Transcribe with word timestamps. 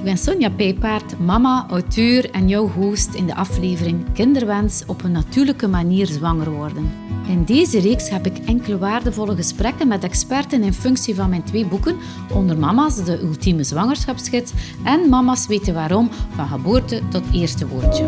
Ik 0.00 0.06
ben 0.06 0.18
Sonja 0.18 0.50
Peepaard, 0.50 1.18
mama, 1.18 1.66
auteur 1.68 2.30
en 2.30 2.48
jouw 2.48 2.68
host 2.68 3.14
in 3.14 3.26
de 3.26 3.34
aflevering 3.34 4.12
Kinderwens 4.12 4.82
op 4.86 5.04
een 5.04 5.12
natuurlijke 5.12 5.68
manier 5.68 6.06
zwanger 6.06 6.50
worden. 6.50 6.90
In 7.26 7.44
deze 7.44 7.80
reeks 7.80 8.10
heb 8.10 8.26
ik 8.26 8.38
enkele 8.38 8.78
waardevolle 8.78 9.34
gesprekken 9.34 9.88
met 9.88 10.04
experten 10.04 10.62
in 10.62 10.72
functie 10.72 11.14
van 11.14 11.28
mijn 11.28 11.42
twee 11.42 11.66
boeken, 11.66 11.96
onder 12.34 12.58
Mama's, 12.58 13.04
de 13.04 13.20
ultieme 13.22 13.64
zwangerschapsgids 13.64 14.52
en 14.84 15.08
Mama's 15.08 15.46
weten 15.46 15.74
waarom, 15.74 16.10
van 16.34 16.48
geboorte 16.48 17.02
tot 17.10 17.24
eerste 17.32 17.66
woordje 17.66 18.04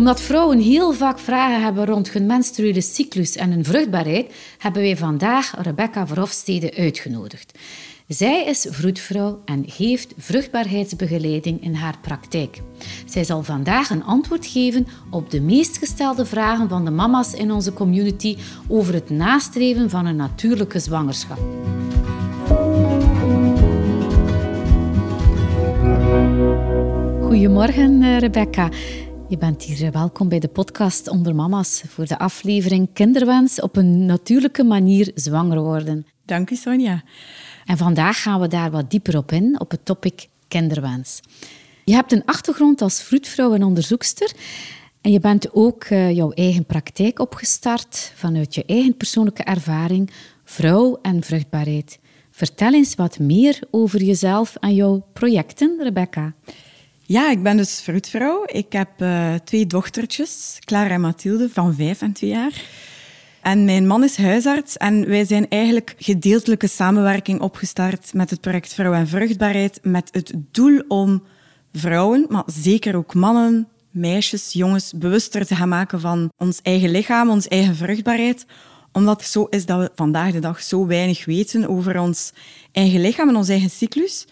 omdat 0.00 0.20
vrouwen 0.20 0.58
heel 0.58 0.92
vaak 0.92 1.18
vragen 1.18 1.62
hebben 1.62 1.86
rond 1.86 2.12
hun 2.12 2.26
menstruele 2.26 2.80
cyclus 2.80 3.36
en 3.36 3.50
hun 3.50 3.64
vruchtbaarheid, 3.64 4.32
hebben 4.58 4.82
wij 4.82 4.96
vandaag 4.96 5.54
Rebecca 5.62 6.06
Verhofstede 6.06 6.76
uitgenodigd. 6.76 7.58
Zij 8.08 8.44
is 8.44 8.66
vroedvrouw 8.70 9.40
en 9.44 9.64
geeft 9.66 10.14
vruchtbaarheidsbegeleiding 10.18 11.62
in 11.62 11.74
haar 11.74 11.98
praktijk. 12.00 12.60
Zij 13.06 13.24
zal 13.24 13.42
vandaag 13.42 13.90
een 13.90 14.04
antwoord 14.04 14.46
geven 14.46 14.86
op 15.10 15.30
de 15.30 15.40
meest 15.40 15.78
gestelde 15.78 16.24
vragen 16.24 16.68
van 16.68 16.84
de 16.84 16.90
mama's 16.90 17.32
in 17.32 17.52
onze 17.52 17.72
community 17.72 18.36
over 18.68 18.94
het 18.94 19.10
nastreven 19.10 19.90
van 19.90 20.06
een 20.06 20.16
natuurlijke 20.16 20.78
zwangerschap. 20.78 21.38
Goedemorgen, 27.22 28.02
eh, 28.02 28.18
Rebecca. 28.18 28.68
Je 29.30 29.38
bent 29.38 29.62
hier 29.62 29.92
welkom 29.92 30.28
bij 30.28 30.38
de 30.38 30.48
podcast 30.48 31.08
Onder 31.08 31.34
Mama's 31.34 31.82
voor 31.86 32.06
de 32.06 32.18
aflevering 32.18 32.88
Kinderwens 32.92 33.60
op 33.60 33.76
een 33.76 34.06
natuurlijke 34.06 34.64
manier 34.64 35.12
zwanger 35.14 35.60
worden. 35.60 36.06
Dank 36.24 36.50
u, 36.50 36.56
Sonja. 36.56 37.02
En 37.64 37.76
vandaag 37.76 38.22
gaan 38.22 38.40
we 38.40 38.48
daar 38.48 38.70
wat 38.70 38.90
dieper 38.90 39.16
op 39.16 39.32
in, 39.32 39.60
op 39.60 39.70
het 39.70 39.84
topic 39.84 40.28
kinderwens. 40.48 41.20
Je 41.84 41.94
hebt 41.94 42.12
een 42.12 42.24
achtergrond 42.24 42.82
als 42.82 43.02
vroedvrouw 43.02 43.54
en 43.54 43.62
onderzoekster. 43.62 44.32
En 45.00 45.12
je 45.12 45.20
bent 45.20 45.54
ook 45.54 45.84
uh, 45.84 46.10
jouw 46.10 46.30
eigen 46.30 46.64
praktijk 46.64 47.18
opgestart 47.18 48.12
vanuit 48.14 48.54
je 48.54 48.64
eigen 48.64 48.96
persoonlijke 48.96 49.42
ervaring, 49.42 50.10
vrouw 50.44 50.98
en 51.02 51.22
vruchtbaarheid. 51.22 51.98
Vertel 52.30 52.72
eens 52.72 52.94
wat 52.94 53.18
meer 53.18 53.60
over 53.70 54.02
jezelf 54.02 54.56
en 54.56 54.74
jouw 54.74 55.06
projecten, 55.12 55.78
Rebecca. 55.82 56.34
Ja, 57.10 57.30
ik 57.30 57.42
ben 57.42 57.56
dus 57.56 57.80
vroedvrouw. 57.80 58.42
Ik 58.46 58.72
heb 58.72 58.88
uh, 58.98 59.34
twee 59.34 59.66
dochtertjes, 59.66 60.58
Clara 60.64 60.94
en 60.94 61.00
Mathilde, 61.00 61.48
van 61.48 61.74
vijf 61.74 62.00
en 62.02 62.12
twee 62.12 62.30
jaar. 62.30 62.62
En 63.42 63.64
mijn 63.64 63.86
man 63.86 64.04
is 64.04 64.16
huisarts 64.16 64.76
en 64.76 65.08
wij 65.08 65.24
zijn 65.24 65.48
eigenlijk 65.48 65.94
gedeeltelijke 65.98 66.66
samenwerking 66.66 67.40
opgestart 67.40 68.14
met 68.14 68.30
het 68.30 68.40
project 68.40 68.74
Vrouw 68.74 68.92
en 68.92 69.08
Vruchtbaarheid 69.08 69.78
met 69.82 70.08
het 70.12 70.32
doel 70.50 70.82
om 70.88 71.22
vrouwen, 71.72 72.26
maar 72.28 72.44
zeker 72.46 72.96
ook 72.96 73.14
mannen, 73.14 73.68
meisjes, 73.90 74.52
jongens, 74.52 74.92
bewuster 74.96 75.46
te 75.46 75.56
gaan 75.56 75.68
maken 75.68 76.00
van 76.00 76.32
ons 76.36 76.60
eigen 76.62 76.90
lichaam, 76.90 77.30
onze 77.30 77.48
eigen 77.48 77.76
vruchtbaarheid. 77.76 78.46
Omdat 78.92 79.20
het 79.20 79.30
zo 79.30 79.44
is 79.44 79.66
dat 79.66 79.78
we 79.78 79.90
vandaag 79.94 80.32
de 80.32 80.38
dag 80.38 80.62
zo 80.62 80.86
weinig 80.86 81.24
weten 81.24 81.68
over 81.68 82.00
ons 82.00 82.32
eigen 82.72 83.00
lichaam 83.00 83.28
en 83.28 83.36
onze 83.36 83.52
eigen 83.52 83.70
cyclus. 83.70 84.26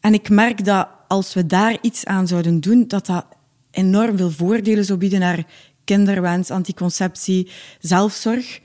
En 0.00 0.14
ik 0.14 0.28
merk 0.28 0.64
dat 0.64 0.88
als 1.08 1.34
we 1.34 1.46
daar 1.46 1.78
iets 1.80 2.04
aan 2.04 2.26
zouden 2.26 2.60
doen, 2.60 2.84
dat 2.88 3.06
dat 3.06 3.26
enorm 3.70 4.16
veel 4.16 4.30
voordelen 4.30 4.84
zou 4.84 4.98
bieden 4.98 5.20
naar 5.20 5.44
kinderwens, 5.84 6.50
anticonceptie, 6.50 7.50
zelfzorg. 7.80 8.60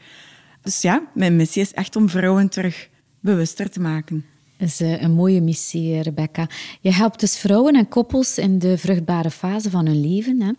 Dus 0.62 0.82
ja, 0.82 1.04
mijn 1.14 1.36
missie 1.36 1.62
is 1.62 1.74
echt 1.74 1.96
om 1.96 2.10
vrouwen 2.10 2.50
terug 2.50 2.90
bewuster 3.20 3.70
te 3.70 3.80
maken. 3.80 4.26
Dat 4.58 4.68
is 4.68 4.80
eh, 4.80 5.02
een 5.02 5.12
mooie 5.12 5.42
missie, 5.42 5.94
eh, 5.94 6.02
Rebecca. 6.02 6.48
Je 6.82 6.94
helpt 6.94 7.20
dus 7.20 7.38
vrouwen 7.38 7.76
en 7.76 7.88
koppels 7.88 8.38
in 8.38 8.60
de 8.60 8.78
vruchtbare 8.78 9.32
fase 9.32 9.70
van 9.70 9.86
hun 9.86 10.02
leven. 10.02 10.42
Hè? 10.42 10.52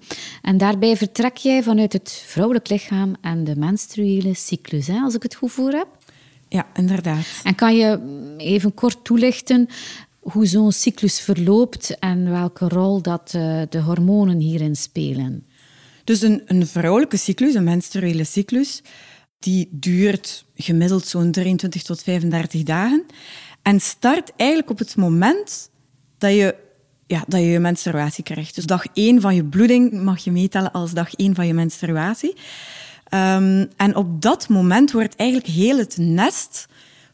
En 0.42 0.58
daarbij 0.58 0.96
vertrek 0.96 1.36
jij 1.36 1.62
vanuit 1.62 1.92
het 1.92 2.24
vrouwelijk 2.26 2.68
lichaam 2.68 3.14
en 3.20 3.44
de 3.44 3.56
menstruele 3.56 4.34
cyclus, 4.34 4.86
hè? 4.86 4.98
als 5.00 5.14
ik 5.14 5.22
het 5.22 5.34
goed 5.34 5.52
voor 5.52 5.70
heb. 5.70 5.88
Ja, 6.48 6.66
inderdaad. 6.74 7.26
En 7.42 7.54
kan 7.54 7.76
je 7.76 8.00
even 8.36 8.74
kort 8.74 9.04
toelichten 9.04 9.68
hoe 10.20 10.46
zo'n 10.46 10.72
cyclus 10.72 11.20
verloopt 11.20 11.98
en 11.98 12.30
welke 12.30 12.68
rol 12.68 13.02
dat 13.02 13.32
eh, 13.34 13.62
de 13.68 13.80
hormonen 13.80 14.38
hierin 14.38 14.76
spelen? 14.76 15.46
Dus 16.04 16.22
een, 16.22 16.42
een 16.46 16.66
vrouwelijke 16.66 17.16
cyclus, 17.16 17.54
een 17.54 17.64
menstruele 17.64 18.24
cyclus, 18.24 18.82
die 19.38 19.68
duurt 19.70 20.44
gemiddeld 20.54 21.06
zo'n 21.06 21.30
23 21.30 21.82
tot 21.82 22.02
35 22.02 22.62
dagen 22.62 23.04
en 23.62 23.80
start 23.80 24.32
eigenlijk 24.36 24.70
op 24.70 24.78
het 24.78 24.96
moment 24.96 25.70
dat 26.18 26.32
je 26.32 26.54
ja, 27.06 27.24
dat 27.26 27.40
je 27.40 27.58
menstruatie 27.58 28.24
krijgt. 28.24 28.54
Dus 28.54 28.66
dag 28.66 28.84
1 28.92 29.20
van 29.20 29.34
je 29.34 29.44
bloeding 29.44 30.02
mag 30.02 30.24
je 30.24 30.30
meetellen 30.30 30.72
als 30.72 30.92
dag 30.92 31.14
1 31.14 31.34
van 31.34 31.46
je 31.46 31.54
menstruatie. 31.54 32.36
Um, 33.14 33.68
en 33.76 33.96
op 33.96 34.22
dat 34.22 34.48
moment 34.48 34.92
wordt 34.92 35.16
eigenlijk 35.16 35.50
heel 35.50 35.78
het 35.78 35.96
nest 35.96 36.66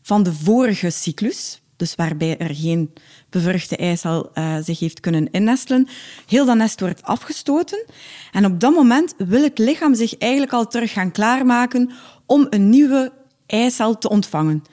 van 0.03 0.23
de 0.23 0.33
vorige 0.33 0.91
cyclus, 0.91 1.61
dus 1.77 1.95
waarbij 1.95 2.39
er 2.39 2.55
geen 2.55 2.93
bevruchte 3.31 3.77
eicel 3.77 4.31
uh, 4.35 4.57
zich 4.63 4.79
heeft 4.79 5.01
kunnen 5.01 5.31
innestelen. 5.31 5.89
Heel 6.27 6.45
dat 6.45 6.57
nest 6.57 6.81
wordt 6.81 7.03
afgestoten. 7.03 7.85
En 8.33 8.45
op 8.45 8.61
dat 8.61 8.75
moment 8.75 9.15
wil 9.17 9.43
het 9.43 9.59
lichaam 9.59 9.95
zich 9.95 10.19
eigenlijk 10.19 10.53
al 10.53 10.67
terug 10.67 10.93
gaan 10.93 11.11
klaarmaken 11.11 11.91
om 12.27 12.47
een 12.51 12.71
nieuwe 12.71 13.13
eicel 13.47 13.99
te 13.99 14.09
ontvangen. 14.09 14.65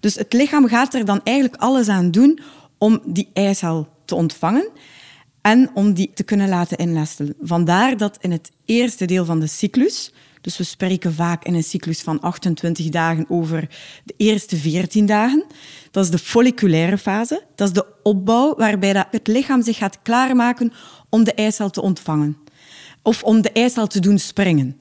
Dus 0.00 0.14
het 0.14 0.32
lichaam 0.32 0.68
gaat 0.68 0.94
er 0.94 1.04
dan 1.04 1.20
eigenlijk 1.24 1.62
alles 1.62 1.88
aan 1.88 2.10
doen 2.10 2.40
om 2.78 3.00
die 3.04 3.30
eicel 3.32 3.88
te 4.04 4.14
ontvangen 4.14 4.68
en 5.40 5.70
om 5.74 5.92
die 5.92 6.10
te 6.14 6.22
kunnen 6.22 6.48
laten 6.48 6.76
innestelen. 6.76 7.34
Vandaar 7.40 7.96
dat 7.96 8.18
in 8.20 8.30
het 8.30 8.50
eerste 8.64 9.04
deel 9.04 9.24
van 9.24 9.40
de 9.40 9.46
cyclus, 9.46 10.12
dus 10.46 10.56
we 10.56 10.64
spreken 10.64 11.14
vaak 11.14 11.44
in 11.44 11.54
een 11.54 11.62
cyclus 11.62 12.00
van 12.00 12.20
28 12.20 12.88
dagen 12.88 13.26
over 13.28 13.68
de 14.04 14.14
eerste 14.16 14.56
14 14.56 15.06
dagen. 15.06 15.44
Dat 15.90 16.04
is 16.04 16.10
de 16.10 16.18
folliculaire 16.18 16.98
fase. 16.98 17.42
Dat 17.54 17.68
is 17.68 17.74
de 17.74 17.86
opbouw 18.02 18.54
waarbij 18.56 19.06
het 19.10 19.26
lichaam 19.26 19.62
zich 19.62 19.76
gaat 19.76 19.98
klaarmaken 20.02 20.72
om 21.08 21.24
de 21.24 21.34
eicel 21.34 21.70
te 21.70 21.82
ontvangen. 21.82 22.36
Of 23.02 23.22
om 23.22 23.42
de 23.42 23.52
eicel 23.52 23.86
te 23.86 24.00
doen 24.00 24.18
springen. 24.18 24.76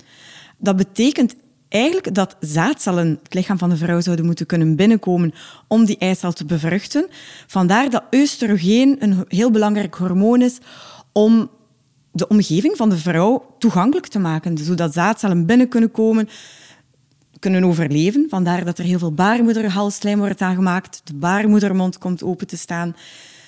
Dat 0.58 0.76
betekent 0.76 1.36
eigenlijk 1.70 2.14
dat 2.14 2.36
zaadcellen 2.40 3.20
het 3.24 3.34
lichaam 3.34 3.58
van 3.58 3.70
de 3.70 3.78
vrouw 3.78 4.02
zouden 4.02 4.26
moeten 4.26 4.46
kunnen 4.46 4.76
binnenkomen 4.76 5.34
om 5.68 5.86
die 5.86 5.98
eicel 5.98 6.34
te 6.34 6.46
bevruchten. 6.46 7.08
Vandaar 7.48 7.90
dat 7.90 8.04
oestrogeen 8.12 8.96
een 9.00 9.26
heel 9.28 9.52
belangrijk 9.52 9.96
hormoon 9.96 10.42
is 10.42 10.58
om 11.12 11.50
de 12.16 12.28
omgeving 12.28 12.78
van 12.78 12.90
de 12.90 12.98
vrouw 12.98 13.56
toegankelijk 13.60 14.08
te 14.08 14.20
maken, 14.20 14.58
zodat 14.58 14.94
zaadcellen 14.94 15.46
binnen 15.46 15.68
kunnen 15.68 15.92
komen, 15.92 16.30
kunnen 17.40 17.64
overleven. 17.64 18.26
Vandaar 18.30 18.66
dat 18.66 18.78
er 18.78 18.84
heel 18.84 19.00
veel 19.00 19.14
baarmoederhalsslijm 19.14 20.18
wordt 20.18 20.42
aangemaakt, 20.42 21.02
de 21.04 21.14
baarmoedermond 21.14 21.98
komt 21.98 22.24
open 22.24 22.48
te 22.48 22.58
staan. 22.58 22.96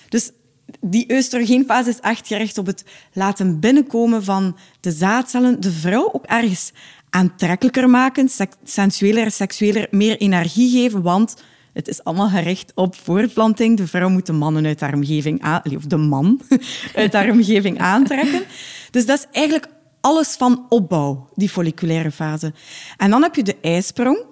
Dus 0.09 0.31
die 0.79 1.13
oestrogeenfase 1.13 1.89
is 1.89 2.00
echt 2.00 2.27
gericht 2.27 2.57
op 2.57 2.66
het 2.66 2.83
laten 3.13 3.59
binnenkomen 3.59 4.23
van 4.23 4.57
de 4.79 4.91
zaadcellen, 4.91 5.59
de 5.59 5.72
vrouw 5.72 6.09
ook 6.13 6.25
ergens 6.25 6.72
aantrekkelijker 7.09 7.89
maken, 7.89 8.29
sensueler, 8.63 9.31
seksueler, 9.31 9.88
meer 9.91 10.17
energie 10.17 10.72
geven, 10.72 11.01
want 11.01 11.44
het 11.77 11.88
is 11.88 12.03
allemaal 12.03 12.29
gericht 12.29 12.71
op 12.75 12.95
voortplanting. 12.95 13.77
De 13.77 13.88
vrouw 13.88 14.09
moet 14.09 14.25
de 14.25 14.33
mannen 14.33 14.65
uit 14.65 14.79
haar 14.79 14.93
omgeving 14.93 15.43
of 15.75 15.83
de 15.83 15.97
man 15.97 16.41
uit 16.95 17.13
haar 17.13 17.29
omgeving 17.29 17.79
aantrekken. 17.79 18.43
Dus 18.91 19.05
dat 19.05 19.17
is 19.17 19.25
eigenlijk 19.31 19.67
alles 20.01 20.35
van 20.35 20.65
opbouw, 20.69 21.29
die 21.35 21.49
folliculaire 21.49 22.11
fase. 22.11 22.53
En 22.97 23.09
dan 23.09 23.21
heb 23.21 23.35
je 23.35 23.43
de 23.43 23.55
ijsprong, 23.61 24.25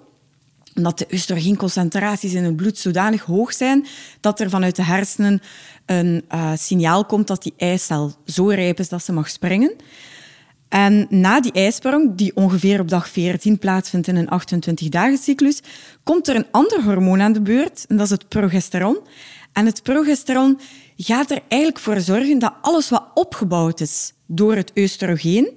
omdat 0.74 0.98
de 0.98 1.06
oestrogeenconcentraties 1.12 2.34
in 2.34 2.44
het 2.44 2.56
bloed 2.56 2.78
zodanig 2.78 3.22
hoog 3.22 3.52
zijn 3.52 3.86
dat 4.20 4.40
er 4.40 4.50
vanuit 4.50 4.76
de 4.76 4.84
hersenen 4.84 5.42
een 5.84 6.24
uh, 6.34 6.52
signaal 6.54 7.04
komt 7.04 7.26
dat 7.26 7.42
die 7.42 7.54
eicel 7.56 8.12
zo 8.24 8.46
rijp 8.46 8.78
is 8.78 8.88
dat 8.88 9.04
ze 9.04 9.12
mag 9.12 9.30
springen. 9.30 9.72
En 10.68 11.06
na 11.10 11.40
die 11.40 11.52
ijsprong, 11.52 12.14
die 12.14 12.36
ongeveer 12.36 12.80
op 12.80 12.88
dag 12.88 13.08
14 13.08 13.58
plaatsvindt 13.58 14.08
in 14.08 14.16
een 14.16 14.28
28-dagen 14.28 15.18
cyclus, 15.18 15.60
komt 16.02 16.28
er 16.28 16.36
een 16.36 16.46
ander 16.50 16.82
hormoon 16.82 17.20
aan 17.20 17.32
de 17.32 17.40
beurt, 17.40 17.84
en 17.88 17.96
dat 17.96 18.06
is 18.06 18.12
het 18.12 18.28
progesteron. 18.28 18.98
En 19.52 19.66
het 19.66 19.82
progesteron 19.82 20.60
gaat 20.96 21.30
er 21.30 21.40
eigenlijk 21.48 21.82
voor 21.82 22.00
zorgen 22.00 22.38
dat 22.38 22.54
alles 22.60 22.88
wat 22.88 23.04
opgebouwd 23.14 23.80
is 23.80 24.12
door 24.26 24.56
het 24.56 24.72
oestrogeen, 24.76 25.50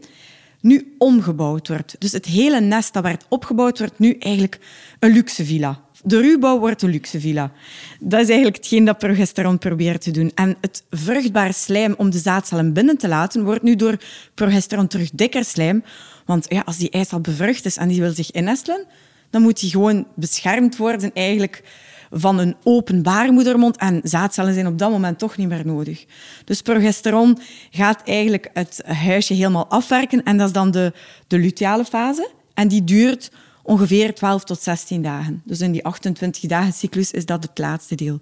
nu 0.61 0.95
omgebouwd 0.97 1.67
wordt. 1.67 1.95
Dus 1.99 2.11
het 2.11 2.25
hele 2.25 2.59
nest 2.59 2.93
dat 2.93 3.03
werd 3.03 3.25
opgebouwd, 3.29 3.79
wordt 3.79 3.99
nu 3.99 4.15
eigenlijk 4.19 4.59
een 4.99 5.11
luxe 5.11 5.45
villa. 5.45 5.81
De 6.03 6.21
ruwbouw 6.21 6.59
wordt 6.59 6.81
een 6.81 6.89
luxe 6.89 7.19
villa. 7.19 7.51
Dat 7.99 8.19
is 8.19 8.27
eigenlijk 8.27 8.55
hetgeen 8.55 8.85
dat 8.85 8.97
progesteron 8.97 9.57
probeert 9.57 10.01
te 10.01 10.11
doen. 10.11 10.31
En 10.35 10.57
het 10.61 10.83
vruchtbaar 10.89 11.53
slijm 11.53 11.93
om 11.97 12.09
de 12.09 12.17
zaadcellen 12.17 12.73
binnen 12.73 12.97
te 12.97 13.07
laten, 13.07 13.43
wordt 13.43 13.63
nu 13.63 13.75
door 13.75 13.97
progesteron 14.33 14.87
terug 14.87 15.09
dikker 15.13 15.45
slijm. 15.45 15.83
Want 16.25 16.45
ja, 16.49 16.61
als 16.65 16.77
die 16.77 16.89
eicel 16.89 17.19
bevrucht 17.19 17.65
is 17.65 17.77
en 17.77 17.87
die 17.87 18.01
wil 18.01 18.11
zich 18.11 18.31
innestelen, 18.31 18.85
dan 19.29 19.41
moet 19.41 19.59
die 19.59 19.69
gewoon 19.69 20.07
beschermd 20.15 20.77
worden 20.77 21.11
eigenlijk 21.13 21.63
van 22.11 22.39
een 22.39 22.55
open 22.63 23.03
baarmoedermond. 23.03 23.77
En 23.77 23.99
zaadcellen 24.03 24.53
zijn 24.53 24.67
op 24.67 24.77
dat 24.77 24.91
moment 24.91 25.19
toch 25.19 25.37
niet 25.37 25.47
meer 25.47 25.65
nodig. 25.65 26.05
Dus 26.45 26.61
progesteron 26.61 27.37
gaat 27.71 28.01
eigenlijk 28.03 28.49
het 28.53 28.81
huisje 28.85 29.33
helemaal 29.33 29.67
afwerken. 29.67 30.23
En 30.23 30.37
dat 30.37 30.47
is 30.47 30.53
dan 30.53 30.71
de, 30.71 30.93
de 31.27 31.37
luteale 31.37 31.85
fase. 31.85 32.29
En 32.53 32.67
die 32.67 32.83
duurt 32.83 33.31
ongeveer 33.69 34.15
12 34.15 34.43
tot 34.43 34.61
16 34.61 35.01
dagen. 35.01 35.41
Dus 35.45 35.61
in 35.61 35.71
die 35.71 35.85
28 35.85 36.49
dagen 36.49 36.73
cyclus 36.73 37.11
is 37.11 37.25
dat 37.25 37.43
het 37.43 37.57
laatste 37.57 37.95
deel. 37.95 38.19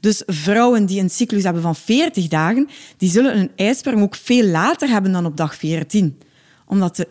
Dus 0.00 0.22
vrouwen 0.26 0.86
die 0.86 1.00
een 1.00 1.10
cyclus 1.10 1.42
hebben 1.42 1.62
van 1.62 1.76
40 1.76 2.28
dagen, 2.28 2.68
die 2.96 3.10
zullen 3.10 3.38
een 3.38 3.50
ijsprong 3.56 4.02
ook 4.02 4.14
veel 4.14 4.44
later 4.44 4.88
hebben 4.88 5.12
dan 5.12 5.26
op 5.26 5.36
dag 5.36 5.54
14. 5.54 6.18
Omdat 6.66 6.96
de 6.96 7.08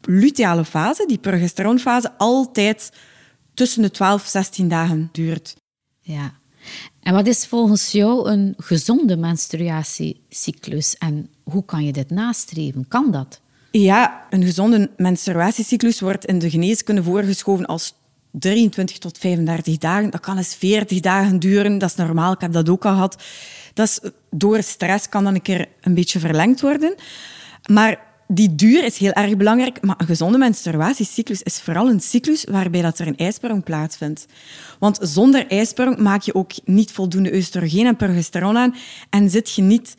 luteale 0.00 0.64
fase, 0.64 1.04
die 1.06 1.18
progesteronfase, 1.18 2.12
altijd 2.18 2.92
tussen 3.54 3.82
de 3.82 3.90
12 3.90 4.22
en 4.22 4.30
16 4.30 4.68
dagen 4.68 5.08
duurt. 5.12 5.56
Ja. 6.00 6.32
En 7.00 7.14
wat 7.14 7.26
is 7.26 7.46
volgens 7.46 7.92
jou 7.92 8.30
een 8.30 8.54
gezonde 8.56 9.16
menstruatiecyclus 9.16 10.96
en 10.96 11.30
hoe 11.42 11.64
kan 11.64 11.84
je 11.84 11.92
dit 11.92 12.10
nastreven? 12.10 12.88
Kan 12.88 13.10
dat? 13.10 13.40
Ja, 13.70 14.26
een 14.30 14.44
gezonde 14.44 14.90
menstruatiecyclus 14.96 16.00
wordt 16.00 16.24
in 16.24 16.38
de 16.38 16.50
geneeskunde 16.50 17.02
voorgeschoven 17.02 17.66
als 17.66 17.94
23 18.30 18.98
tot 18.98 19.18
35 19.18 19.78
dagen. 19.78 20.10
Dat 20.10 20.20
kan 20.20 20.36
eens 20.36 20.54
40 20.54 21.00
dagen 21.00 21.38
duren. 21.38 21.78
Dat 21.78 21.88
is 21.90 21.96
normaal. 21.96 22.32
Ik 22.32 22.40
heb 22.40 22.52
dat 22.52 22.68
ook 22.68 22.84
al 22.84 22.92
gehad. 22.92 23.22
Dat 23.74 23.88
is, 23.88 24.10
door 24.30 24.62
stress 24.62 25.08
kan 25.08 25.24
dan 25.24 25.34
een 25.34 25.42
keer 25.42 25.66
een 25.80 25.94
beetje 25.94 26.18
verlengd 26.18 26.60
worden. 26.60 26.94
Maar 27.70 28.06
die 28.26 28.54
duur 28.54 28.84
is 28.84 28.98
heel 28.98 29.12
erg 29.12 29.36
belangrijk. 29.36 29.82
Maar 29.82 29.94
een 29.98 30.06
gezonde 30.06 30.38
menstruatiecyclus 30.38 31.42
is 31.42 31.60
vooral 31.60 31.88
een 31.88 32.00
cyclus 32.00 32.44
waarbij 32.44 32.82
dat 32.82 32.98
er 32.98 33.06
een 33.06 33.16
ijsprong 33.16 33.64
plaatsvindt. 33.64 34.26
Want 34.78 34.98
zonder 35.00 35.46
ijsprong 35.46 35.98
maak 35.98 36.22
je 36.22 36.34
ook 36.34 36.52
niet 36.64 36.92
voldoende 36.92 37.34
oestrogeen 37.34 37.86
en 37.86 37.96
progesteron 37.96 38.56
aan 38.56 38.74
en 39.10 39.30
zit 39.30 39.54
je 39.54 39.62
niet 39.62 39.96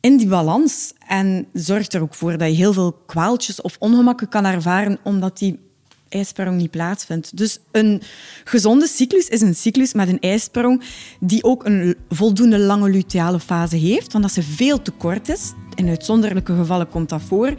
in 0.00 0.16
die 0.16 0.28
balans. 0.28 0.92
En 1.06 1.46
zorgt 1.52 1.94
er 1.94 2.02
ook 2.02 2.14
voor 2.14 2.38
dat 2.38 2.48
je 2.48 2.54
heel 2.54 2.72
veel 2.72 2.92
kwaaltjes 3.06 3.60
of 3.60 3.76
ongemakken 3.78 4.28
kan 4.28 4.44
ervaren 4.44 4.98
omdat 5.02 5.38
die 5.38 5.58
ijsprong 6.08 6.56
niet 6.56 6.70
plaatsvindt. 6.70 7.36
Dus 7.36 7.58
een 7.70 8.02
gezonde 8.44 8.86
cyclus 8.86 9.28
is 9.28 9.40
een 9.40 9.54
cyclus 9.54 9.92
met 9.92 10.08
een 10.08 10.20
ijsprong 10.20 10.82
die 11.20 11.44
ook 11.44 11.64
een 11.64 11.96
voldoende 12.08 12.58
lange 12.58 12.90
luteale 12.90 13.40
fase 13.40 13.76
heeft. 13.76 14.12
Want 14.12 14.24
als 14.24 14.34
ze 14.34 14.42
veel 14.42 14.82
te 14.82 14.90
kort 14.90 15.28
is, 15.28 15.52
in 15.74 15.88
uitzonderlijke 15.88 16.54
gevallen 16.54 16.88
komt 16.88 17.08
dat 17.08 17.22
voor, 17.22 17.54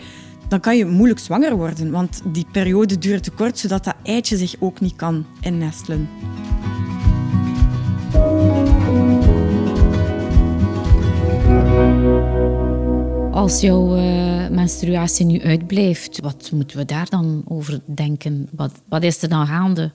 dan 0.47 0.59
kan 0.59 0.77
je 0.77 0.85
moeilijk 0.85 1.19
zwanger 1.19 1.55
worden. 1.55 1.91
Want 1.91 2.21
die 2.25 2.45
periode 2.51 2.97
duurt 2.97 3.23
te 3.23 3.31
kort, 3.31 3.59
zodat 3.59 3.83
dat 3.83 3.95
eitje 4.03 4.37
zich 4.37 4.55
ook 4.59 4.79
niet 4.79 4.95
kan 4.95 5.25
innestelen. 5.41 6.09
Als 13.41 13.61
jouw 13.61 13.97
uh, 13.97 14.47
menstruatie 14.49 15.25
nu 15.25 15.41
uitblijft, 15.41 16.19
wat 16.19 16.49
moeten 16.53 16.77
we 16.77 16.85
daar 16.85 17.09
dan 17.09 17.43
over 17.47 17.79
denken? 17.85 18.49
Wat, 18.51 18.71
wat 18.89 19.03
is 19.03 19.21
er 19.21 19.29
dan 19.29 19.47
gaande? 19.47 19.91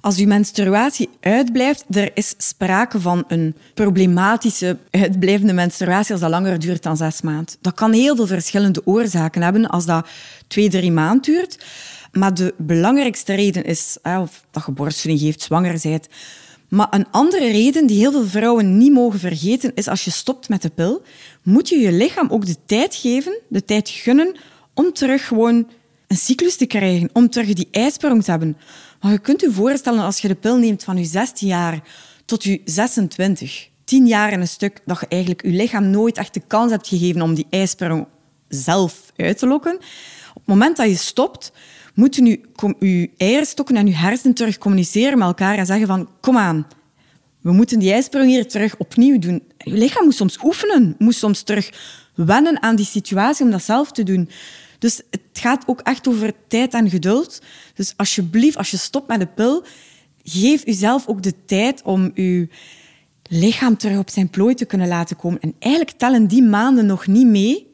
Als 0.00 0.18
uw 0.18 0.26
menstruatie 0.26 1.08
uitblijft, 1.20 1.84
er 1.90 2.10
is 2.14 2.34
sprake 2.38 3.00
van 3.00 3.24
een 3.28 3.56
problematische 3.74 4.78
uitblijvende 4.90 5.52
menstruatie 5.52 6.12
als 6.12 6.20
dat 6.20 6.30
langer 6.30 6.58
duurt 6.58 6.82
dan 6.82 6.96
zes 6.96 7.20
maanden. 7.20 7.54
Dat 7.60 7.74
kan 7.74 7.92
heel 7.92 8.16
veel 8.16 8.26
verschillende 8.26 8.82
oorzaken 8.84 9.42
hebben 9.42 9.68
als 9.68 9.86
dat 9.86 10.08
twee, 10.46 10.68
drie 10.68 10.92
maanden 10.92 11.22
duurt. 11.22 11.64
Maar 12.12 12.34
de 12.34 12.54
belangrijkste 12.58 13.34
reden 13.34 13.64
is 13.64 13.96
of 14.02 14.44
dat 14.50 14.66
je 14.66 14.72
borstvoeding 14.72 15.20
geeft, 15.20 15.42
zwanger 15.42 15.78
bent, 15.82 16.08
maar 16.74 16.86
een 16.90 17.06
andere 17.10 17.50
reden 17.50 17.86
die 17.86 17.98
heel 17.98 18.10
veel 18.10 18.26
vrouwen 18.26 18.78
niet 18.78 18.92
mogen 18.92 19.18
vergeten 19.18 19.72
is 19.74 19.88
als 19.88 20.04
je 20.04 20.10
stopt 20.10 20.48
met 20.48 20.62
de 20.62 20.70
pil, 20.70 21.02
moet 21.44 21.68
je 21.68 21.78
je 21.78 21.92
lichaam 21.92 22.30
ook 22.30 22.46
de 22.46 22.56
tijd 22.66 22.94
geven, 22.94 23.40
de 23.48 23.64
tijd 23.64 23.88
gunnen 23.88 24.36
om 24.74 24.92
terug 24.92 25.26
gewoon 25.26 25.68
een 26.06 26.16
cyclus 26.16 26.56
te 26.56 26.66
krijgen, 26.66 27.10
om 27.12 27.30
terug 27.30 27.52
die 27.52 27.68
ijsprong 27.70 28.24
te 28.24 28.30
hebben. 28.30 28.56
Maar 29.00 29.12
je 29.12 29.18
kunt 29.18 29.40
je 29.40 29.52
voorstellen 29.52 30.04
als 30.04 30.18
je 30.18 30.28
de 30.28 30.34
pil 30.34 30.56
neemt 30.56 30.84
van 30.84 30.96
je 30.96 31.04
16 31.04 31.48
jaar 31.48 31.82
tot 32.24 32.44
je 32.44 32.60
26, 32.64 33.68
10 33.84 34.06
jaar 34.06 34.32
in 34.32 34.40
een 34.40 34.48
stuk, 34.48 34.80
dat 34.84 35.00
je 35.00 35.06
eigenlijk 35.08 35.42
je 35.42 35.50
lichaam 35.50 35.90
nooit 35.90 36.16
echt 36.16 36.34
de 36.34 36.42
kans 36.46 36.70
hebt 36.70 36.88
gegeven 36.88 37.22
om 37.22 37.34
die 37.34 37.46
ijsprong 37.50 38.06
zelf 38.48 39.12
uit 39.16 39.38
te 39.38 39.46
lokken. 39.46 39.74
Op 40.28 40.34
het 40.34 40.46
moment 40.46 40.76
dat 40.76 40.88
je 40.88 40.96
stopt, 40.96 41.52
moeten 41.94 42.22
nu 42.22 42.40
uw 42.78 43.06
eierstokken 43.16 43.76
en 43.76 43.86
uw 43.86 43.92
hersenen 43.92 44.34
terug 44.34 44.58
communiceren 44.58 45.18
met 45.18 45.26
elkaar 45.26 45.56
en 45.58 45.66
zeggen 45.66 45.86
van 45.86 46.08
kom 46.20 46.36
aan, 46.36 46.66
we 47.44 47.52
moeten 47.52 47.78
die 47.78 47.92
ijsprong 47.92 48.26
hier 48.26 48.48
terug 48.48 48.76
opnieuw 48.76 49.18
doen. 49.18 49.42
Je 49.58 49.72
lichaam 49.72 50.04
moet 50.04 50.14
soms 50.14 50.38
oefenen, 50.42 50.94
moet 50.98 51.14
soms 51.14 51.42
terug 51.42 51.70
wennen 52.14 52.62
aan 52.62 52.76
die 52.76 52.84
situatie 52.84 53.44
om 53.44 53.50
dat 53.50 53.62
zelf 53.62 53.92
te 53.92 54.02
doen. 54.02 54.28
Dus 54.78 55.02
het 55.10 55.20
gaat 55.32 55.62
ook 55.66 55.80
echt 55.80 56.08
over 56.08 56.32
tijd 56.48 56.74
en 56.74 56.90
geduld. 56.90 57.42
Dus 57.74 57.94
alsjeblieft, 57.96 58.56
als 58.56 58.70
je 58.70 58.76
stopt 58.76 59.08
met 59.08 59.20
de 59.20 59.26
pil, 59.26 59.64
geef 60.22 60.66
jezelf 60.66 61.06
ook 61.06 61.22
de 61.22 61.34
tijd 61.46 61.82
om 61.82 62.10
je 62.14 62.48
lichaam 63.22 63.76
terug 63.76 63.98
op 63.98 64.10
zijn 64.10 64.28
plooi 64.28 64.54
te 64.54 64.64
kunnen 64.64 64.88
laten 64.88 65.16
komen. 65.16 65.40
En 65.40 65.54
eigenlijk 65.58 65.98
tellen 65.98 66.26
die 66.26 66.42
maanden 66.42 66.86
nog 66.86 67.06
niet 67.06 67.26
mee 67.26 67.72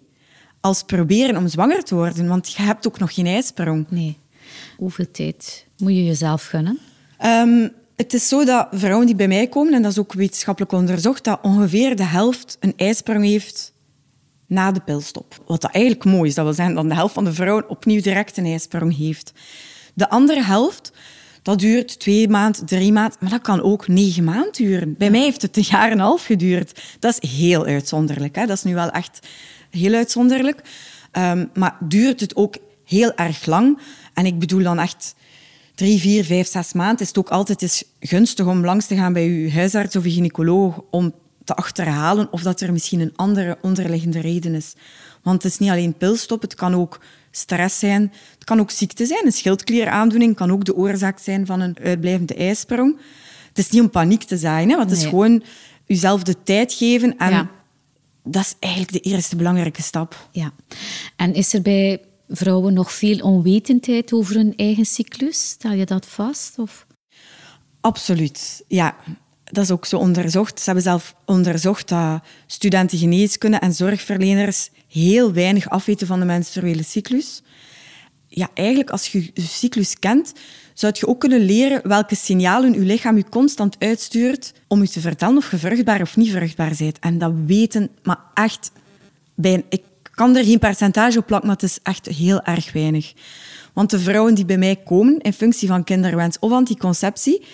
als 0.61 0.83
proberen 0.83 1.37
om 1.37 1.49
zwanger 1.49 1.85
te 1.85 1.95
worden, 1.95 2.29
want 2.29 2.53
je 2.53 2.63
hebt 2.63 2.87
ook 2.87 2.99
nog 2.99 3.15
geen 3.15 3.27
ijsprong. 3.27 3.87
Nee. 3.89 4.19
Hoeveel 4.77 5.11
tijd 5.11 5.67
moet 5.79 5.93
je 5.93 6.05
jezelf 6.05 6.47
gunnen? 6.47 6.79
Ehm, 7.19 7.69
het 8.01 8.15
is 8.15 8.29
zo 8.29 8.45
dat 8.45 8.69
vrouwen 8.71 9.07
die 9.07 9.15
bij 9.15 9.29
mij 9.29 9.47
komen, 9.47 9.75
en 9.75 9.83
dat 9.83 9.91
is 9.91 9.99
ook 9.99 10.13
wetenschappelijk 10.13 10.73
onderzocht, 10.73 11.25
dat 11.25 11.39
ongeveer 11.43 11.97
de 11.97 12.05
helft 12.05 12.57
een 12.61 12.73
ijsprong 12.77 13.25
heeft 13.25 13.73
na 14.47 14.73
de 14.73 14.81
pilstop. 14.81 15.43
Wat 15.47 15.61
dat 15.61 15.71
eigenlijk 15.71 16.05
mooi 16.05 16.29
is. 16.29 16.35
Dat 16.35 16.45
wil 16.45 16.55
zeggen 16.55 16.75
dat 16.75 16.89
de 16.89 16.95
helft 16.95 17.15
van 17.15 17.25
de 17.25 17.33
vrouwen 17.33 17.69
opnieuw 17.69 18.01
direct 18.01 18.37
een 18.37 18.45
ijsprong 18.45 18.97
heeft. 18.97 19.33
De 19.95 20.11
andere 20.11 20.43
helft, 20.43 20.93
dat 21.43 21.59
duurt 21.59 21.99
twee 21.99 22.29
maanden, 22.29 22.67
drie 22.67 22.93
maanden, 22.93 23.19
maar 23.21 23.31
dat 23.31 23.41
kan 23.41 23.63
ook 23.63 23.89
negen 23.89 24.25
maanden 24.25 24.53
duren. 24.53 24.95
Bij 24.99 25.11
mij 25.11 25.21
heeft 25.21 25.43
het 25.43 25.57
een 25.57 25.67
jaar 25.69 25.87
en 25.87 25.93
een 25.93 25.99
half 25.99 26.25
geduurd. 26.25 26.83
Dat 26.99 27.19
is 27.21 27.31
heel 27.31 27.65
uitzonderlijk. 27.65 28.37
Hè? 28.37 28.47
Dat 28.47 28.57
is 28.57 28.63
nu 28.63 28.75
wel 28.75 28.91
echt 28.91 29.27
heel 29.71 29.95
uitzonderlijk. 29.95 30.63
Um, 31.13 31.51
maar 31.55 31.77
duurt 31.81 32.21
het 32.21 32.37
ook 32.37 32.57
heel 32.85 33.15
erg 33.15 33.47
lang. 33.47 33.79
En 34.15 34.27
ik 34.27 34.39
bedoel 34.39 34.63
dan 34.63 34.79
echt 34.79 35.15
drie, 35.81 36.01
vier, 36.01 36.25
vijf, 36.25 36.49
zes 36.49 36.73
maanden. 36.73 37.01
Is 37.01 37.09
het 37.09 37.19
ook 37.19 37.29
altijd 37.29 37.63
eens 37.63 37.85
gunstig 38.01 38.47
om 38.47 38.65
langs 38.65 38.87
te 38.87 38.97
gaan 38.97 39.13
bij 39.13 39.27
uw 39.27 39.51
huisarts 39.51 39.97
of 39.97 40.03
gynaecoloog 40.03 40.83
om 40.91 41.15
te 41.45 41.55
achterhalen 41.55 42.33
of 42.33 42.43
dat 42.43 42.61
er 42.61 42.73
misschien 42.73 43.01
een 43.01 43.13
andere 43.17 43.59
onderliggende 43.63 44.21
reden 44.21 44.55
is. 44.55 44.75
Want 45.23 45.43
het 45.43 45.53
is 45.53 45.59
niet 45.59 45.71
alleen 45.71 45.95
pilstop, 45.95 46.43
het 46.43 46.55
kan 46.55 46.75
ook 46.75 47.01
stress 47.31 47.79
zijn. 47.79 48.13
Het 48.35 48.45
kan 48.45 48.61
ook 48.61 48.71
ziekte 48.71 49.07
zijn. 49.07 49.27
Een 49.27 49.33
schildklieraandoening 49.33 50.37
kan 50.37 50.53
ook 50.53 50.65
de 50.65 50.77
oorzaak 50.77 51.19
zijn 51.19 51.47
van 51.47 51.61
een 51.61 51.77
uitblijvende 51.83 52.35
ijsprong. 52.35 53.01
Het 53.49 53.59
is 53.59 53.71
niet 53.71 53.83
om 53.83 53.91
paniek 53.91 54.23
te 54.23 54.37
zaaien, 54.37 54.69
hè, 54.69 54.77
want 54.77 54.91
het 54.91 54.99
is 54.99 55.07
gewoon 55.07 55.43
jezelf 55.85 56.23
de 56.23 56.43
tijd 56.43 56.73
geven 56.73 57.17
en 57.19 57.51
dat 58.25 58.43
is 58.43 58.55
eigenlijk 58.59 58.93
de 58.93 59.11
eerste 59.11 59.37
belangrijke 59.37 59.83
stap. 59.83 60.29
Ja. 60.31 60.53
En 61.17 61.35
is 61.35 61.53
er 61.53 61.63
bij 61.63 62.01
vrouwen 62.31 62.75
nog 62.75 62.93
veel 62.93 63.19
onwetendheid 63.19 64.13
over 64.13 64.35
hun 64.35 64.53
eigen 64.57 64.87
cyclus? 64.87 65.49
Stel 65.49 65.73
je 65.73 65.87
dat 65.87 66.07
vast? 66.07 66.59
Of? 66.59 66.87
Absoluut, 67.81 68.65
ja. 68.69 68.97
Dat 69.45 69.65
is 69.65 69.71
ook 69.71 69.87
zo 69.87 69.97
onderzocht. 69.97 70.59
Ze 70.59 70.65
hebben 70.65 70.83
zelf 70.83 71.15
onderzocht 71.25 71.89
dat 71.89 72.23
studenten 72.47 72.99
geneeskunde 72.99 73.57
en 73.57 73.73
zorgverleners 73.73 74.71
heel 74.89 75.33
weinig 75.33 75.69
afweten 75.69 76.07
van 76.07 76.19
de 76.21 76.27
menstruele 76.27 76.83
cyclus. 76.83 77.43
Ja, 78.27 78.49
eigenlijk, 78.55 78.91
als 78.91 79.07
je 79.07 79.31
je 79.35 79.43
cyclus 79.43 79.99
kent, 79.99 80.33
zou 80.75 80.93
je 80.97 81.07
ook 81.07 81.21
kunnen 81.21 81.41
leren 81.41 81.89
welke 81.89 82.15
signalen 82.15 82.73
je 82.73 82.79
lichaam 82.79 83.17
je 83.17 83.29
constant 83.29 83.77
uitstuurt 83.79 84.53
om 84.69 84.83
je 84.83 84.89
te 84.89 85.01
vertellen 85.01 85.37
of 85.37 85.51
je 85.51 85.59
vruchtbaar 85.59 86.01
of 86.01 86.17
niet 86.17 86.31
vruchtbaar 86.31 86.75
bent. 86.79 86.99
En 86.99 87.19
dat 87.19 87.33
weten, 87.47 87.91
maar 88.03 88.19
echt, 88.35 88.73
bij, 89.35 89.65
ik 89.69 89.83
kan 90.21 90.37
er 90.37 90.45
geen 90.45 90.59
percentage 90.59 91.19
op 91.19 91.27
plakken, 91.27 91.49
maar 91.49 91.57
het 91.61 91.71
is 91.71 91.79
echt 91.83 92.07
heel 92.07 92.43
erg 92.43 92.73
weinig. 92.73 93.13
Want 93.73 93.91
de 93.91 93.99
vrouwen 93.99 94.35
die 94.35 94.45
bij 94.45 94.59
mij 94.59 94.77
komen 94.77 95.19
in 95.19 95.33
functie 95.33 95.69
van 95.69 95.85
kinderwens 95.85 96.39
of 96.39 96.53
anticonceptie, 96.53 97.45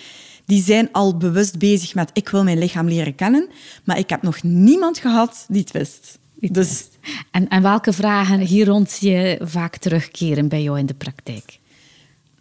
die 0.45 0.63
zijn 0.63 0.89
al 0.93 1.17
bewust 1.17 1.59
bezig 1.59 1.95
met 1.95 2.11
ik 2.13 2.29
wil 2.29 2.45
mijn 2.45 2.59
lichaam 2.59 2.89
leren 2.89 3.15
kennen, 3.15 3.49
maar 3.85 3.99
ik 3.99 4.11
heb 4.11 4.23
nog 4.23 4.43
niemand 4.43 4.99
gehad 4.99 5.45
die 5.49 5.61
het 5.61 5.71
wist. 5.71 6.19
Dus... 6.41 6.89
En, 7.31 7.49
en 7.49 7.63
welke 7.63 7.93
vragen 7.93 8.41
hier 8.41 8.67
rond 8.67 8.91
zie 8.91 9.11
je 9.11 9.39
vaak 9.43 9.77
terugkeren 9.77 10.49
bij 10.49 10.63
jou 10.63 10.79
in 10.79 10.87
de 10.87 10.95
praktijk? 10.95 11.59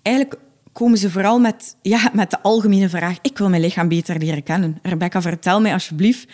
Eigenlijk 0.02 0.40
komen 0.72 0.98
ze 0.98 1.10
vooral 1.10 1.40
met, 1.40 1.76
ja, 1.82 2.10
met 2.14 2.30
de 2.30 2.42
algemene 2.42 2.90
vraag: 2.90 3.18
ik 3.22 3.38
wil 3.38 3.50
mijn 3.50 3.62
lichaam 3.62 3.88
beter 3.88 4.18
leren 4.18 4.44
kennen. 4.44 4.80
Rebecca, 4.82 5.22
vertel 5.22 5.62
mij 5.62 5.74
alsjeblieft 5.74 6.28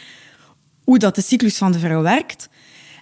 hoe 0.84 1.00
dat 1.00 1.16
de 1.16 1.22
cyclus 1.22 1.58
van 1.58 1.72
de 1.72 1.80
vrouw 1.80 2.02
werkt. 2.02 2.50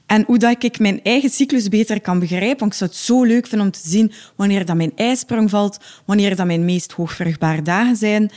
En 0.10 0.24
hoe 0.28 0.38
dat 0.38 0.64
ik 0.64 0.80
mijn 0.80 1.04
eigen 1.04 1.30
cyclus 1.30 1.68
beter 1.68 2.02
kan 2.02 2.20
begrijpen. 2.20 2.60
Want 2.60 2.72
ik 2.72 2.78
zou 2.78 2.90
het 2.90 3.00
zo 3.00 3.24
leuk 3.24 3.48
vinden 3.48 3.68
om 3.68 3.74
te 3.74 3.90
zien 3.90 4.12
wanneer 4.36 4.66
dat 4.66 4.76
mijn 4.76 4.92
ijsprong 4.96 5.50
valt, 5.50 5.78
wanneer 6.06 6.36
dat 6.36 6.46
mijn 6.46 6.66
meest 6.66 6.92
hoogvruchtbare 6.92 7.62
dagen 7.62 7.96
zijn, 7.96 8.32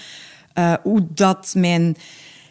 uh, 0.58 0.74
hoe 0.82 1.06
dat 1.14 1.52
mijn 1.56 1.96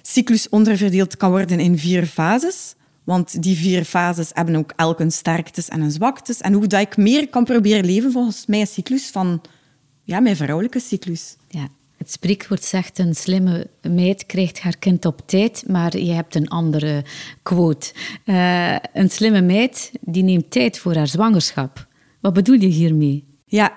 cyclus 0.01 0.49
onderverdeeld 0.49 1.17
kan 1.17 1.29
worden 1.29 1.59
in 1.59 1.77
vier 1.77 2.05
fases. 2.05 2.75
Want 3.03 3.43
die 3.43 3.57
vier 3.57 3.83
fases 3.83 4.29
hebben 4.33 4.55
ook 4.55 4.73
elk 4.75 4.99
een 4.99 5.11
sterktes 5.11 5.67
en 5.67 5.81
een 5.81 5.91
zwaktes. 5.91 6.41
En 6.41 6.53
hoe 6.53 6.67
dat 6.67 6.81
ik 6.81 6.97
meer 6.97 7.27
kan 7.29 7.43
proberen 7.43 7.85
leven 7.85 8.11
volgens 8.11 8.45
mijn 8.45 8.67
cyclus 8.67 9.09
van 9.09 9.41
ja, 10.03 10.19
mijn 10.19 10.35
vrouwelijke 10.35 10.79
cyclus. 10.79 11.35
Ja. 11.47 11.67
Het 12.01 12.11
spreekwoord 12.11 12.63
zegt: 12.63 12.99
een 12.99 13.15
slimme 13.15 13.67
meid 13.81 14.25
krijgt 14.25 14.59
haar 14.59 14.77
kind 14.77 15.05
op 15.05 15.21
tijd, 15.25 15.63
maar 15.67 15.97
je 15.97 16.11
hebt 16.11 16.35
een 16.35 16.47
andere 16.47 17.03
quote. 17.43 17.93
Uh, 18.25 18.75
een 18.93 19.09
slimme 19.09 19.41
meid 19.41 19.91
die 20.01 20.23
neemt 20.23 20.51
tijd 20.51 20.79
voor 20.79 20.95
haar 20.95 21.07
zwangerschap. 21.07 21.87
Wat 22.21 22.33
bedoel 22.33 22.55
je 22.55 22.67
hiermee? 22.67 23.25
Ja, 23.45 23.67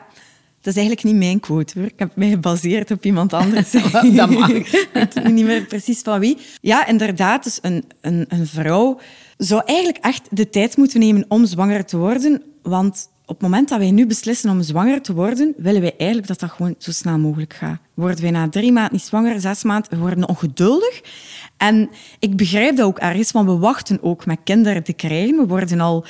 dat 0.60 0.74
is 0.74 0.76
eigenlijk 0.76 1.02
niet 1.02 1.16
mijn 1.16 1.40
quote 1.40 1.78
hoor. 1.78 1.88
Ik 1.88 1.98
heb 1.98 2.16
mij 2.16 2.28
gebaseerd 2.28 2.90
op 2.90 3.04
iemand 3.04 3.32
anders. 3.32 3.70
dat 4.16 4.30
mag. 4.30 4.48
ik 4.48 4.88
weet 4.92 5.32
niet 5.32 5.44
meer 5.44 5.64
precies 5.64 6.00
van 6.00 6.20
wie. 6.20 6.38
Ja, 6.60 6.86
inderdaad. 6.86 7.44
Dus 7.44 7.58
een, 7.62 7.84
een, 8.00 8.24
een 8.28 8.46
vrouw 8.46 9.00
zou 9.36 9.62
eigenlijk 9.64 10.04
echt 10.04 10.28
de 10.30 10.50
tijd 10.50 10.76
moeten 10.76 11.00
nemen 11.00 11.24
om 11.28 11.46
zwanger 11.46 11.84
te 11.84 11.96
worden. 11.96 12.42
Want 12.62 13.08
op 13.26 13.34
het 13.34 13.40
moment 13.40 13.68
dat 13.68 13.78
wij 13.78 13.90
nu 13.90 14.06
beslissen 14.06 14.50
om 14.50 14.62
zwanger 14.62 15.02
te 15.02 15.14
worden, 15.14 15.54
willen 15.56 15.80
wij 15.80 15.94
eigenlijk 15.96 16.28
dat 16.28 16.40
dat 16.40 16.50
gewoon 16.50 16.74
zo 16.78 16.92
snel 16.92 17.18
mogelijk 17.18 17.54
gaat. 17.54 17.78
Worden 17.94 18.22
wij 18.22 18.30
na 18.30 18.48
drie 18.48 18.72
maanden 18.72 18.92
niet 18.92 19.02
zwanger, 19.02 19.40
zes 19.40 19.62
maanden, 19.62 19.90
we 19.90 19.96
worden 19.96 20.28
ongeduldig. 20.28 21.00
En 21.56 21.90
ik 22.18 22.36
begrijp 22.36 22.76
dat 22.76 22.86
ook 22.86 22.98
ergens, 22.98 23.30
want 23.30 23.48
we 23.48 23.56
wachten 23.56 24.02
ook 24.02 24.26
met 24.26 24.38
kinderen 24.44 24.82
te 24.82 24.92
krijgen. 24.92 25.36
We 25.36 25.46
worden 25.46 25.80
al 25.80 26.04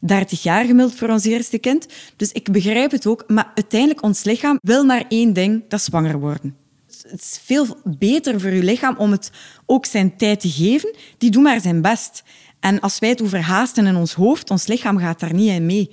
30 0.00 0.42
jaar 0.42 0.64
gemiddeld 0.64 0.94
voor 0.94 1.08
ons 1.08 1.24
eerste 1.24 1.58
kind. 1.58 1.86
Dus 2.16 2.32
ik 2.32 2.52
begrijp 2.52 2.90
het 2.90 3.06
ook. 3.06 3.24
Maar 3.26 3.52
uiteindelijk, 3.54 4.02
ons 4.02 4.24
lichaam 4.24 4.58
wil 4.62 4.84
maar 4.84 5.04
één 5.08 5.32
ding, 5.32 5.64
dat 5.68 5.82
zwanger 5.82 6.18
worden. 6.18 6.56
Het 6.86 7.20
is 7.20 7.40
veel 7.44 7.66
beter 7.84 8.40
voor 8.40 8.50
je 8.50 8.62
lichaam 8.62 8.96
om 8.98 9.10
het 9.10 9.30
ook 9.66 9.86
zijn 9.86 10.16
tijd 10.16 10.40
te 10.40 10.50
geven. 10.50 10.94
Die 11.18 11.30
doet 11.30 11.42
maar 11.42 11.60
zijn 11.60 11.82
best. 11.82 12.22
En 12.60 12.80
als 12.80 12.98
wij 12.98 13.08
het 13.08 13.22
overhaasten 13.22 13.86
in 13.86 13.96
ons 13.96 14.12
hoofd, 14.12 14.50
ons 14.50 14.66
lichaam 14.66 14.98
gaat 14.98 15.20
daar 15.20 15.34
niet 15.34 15.50
in 15.50 15.66
mee. 15.66 15.90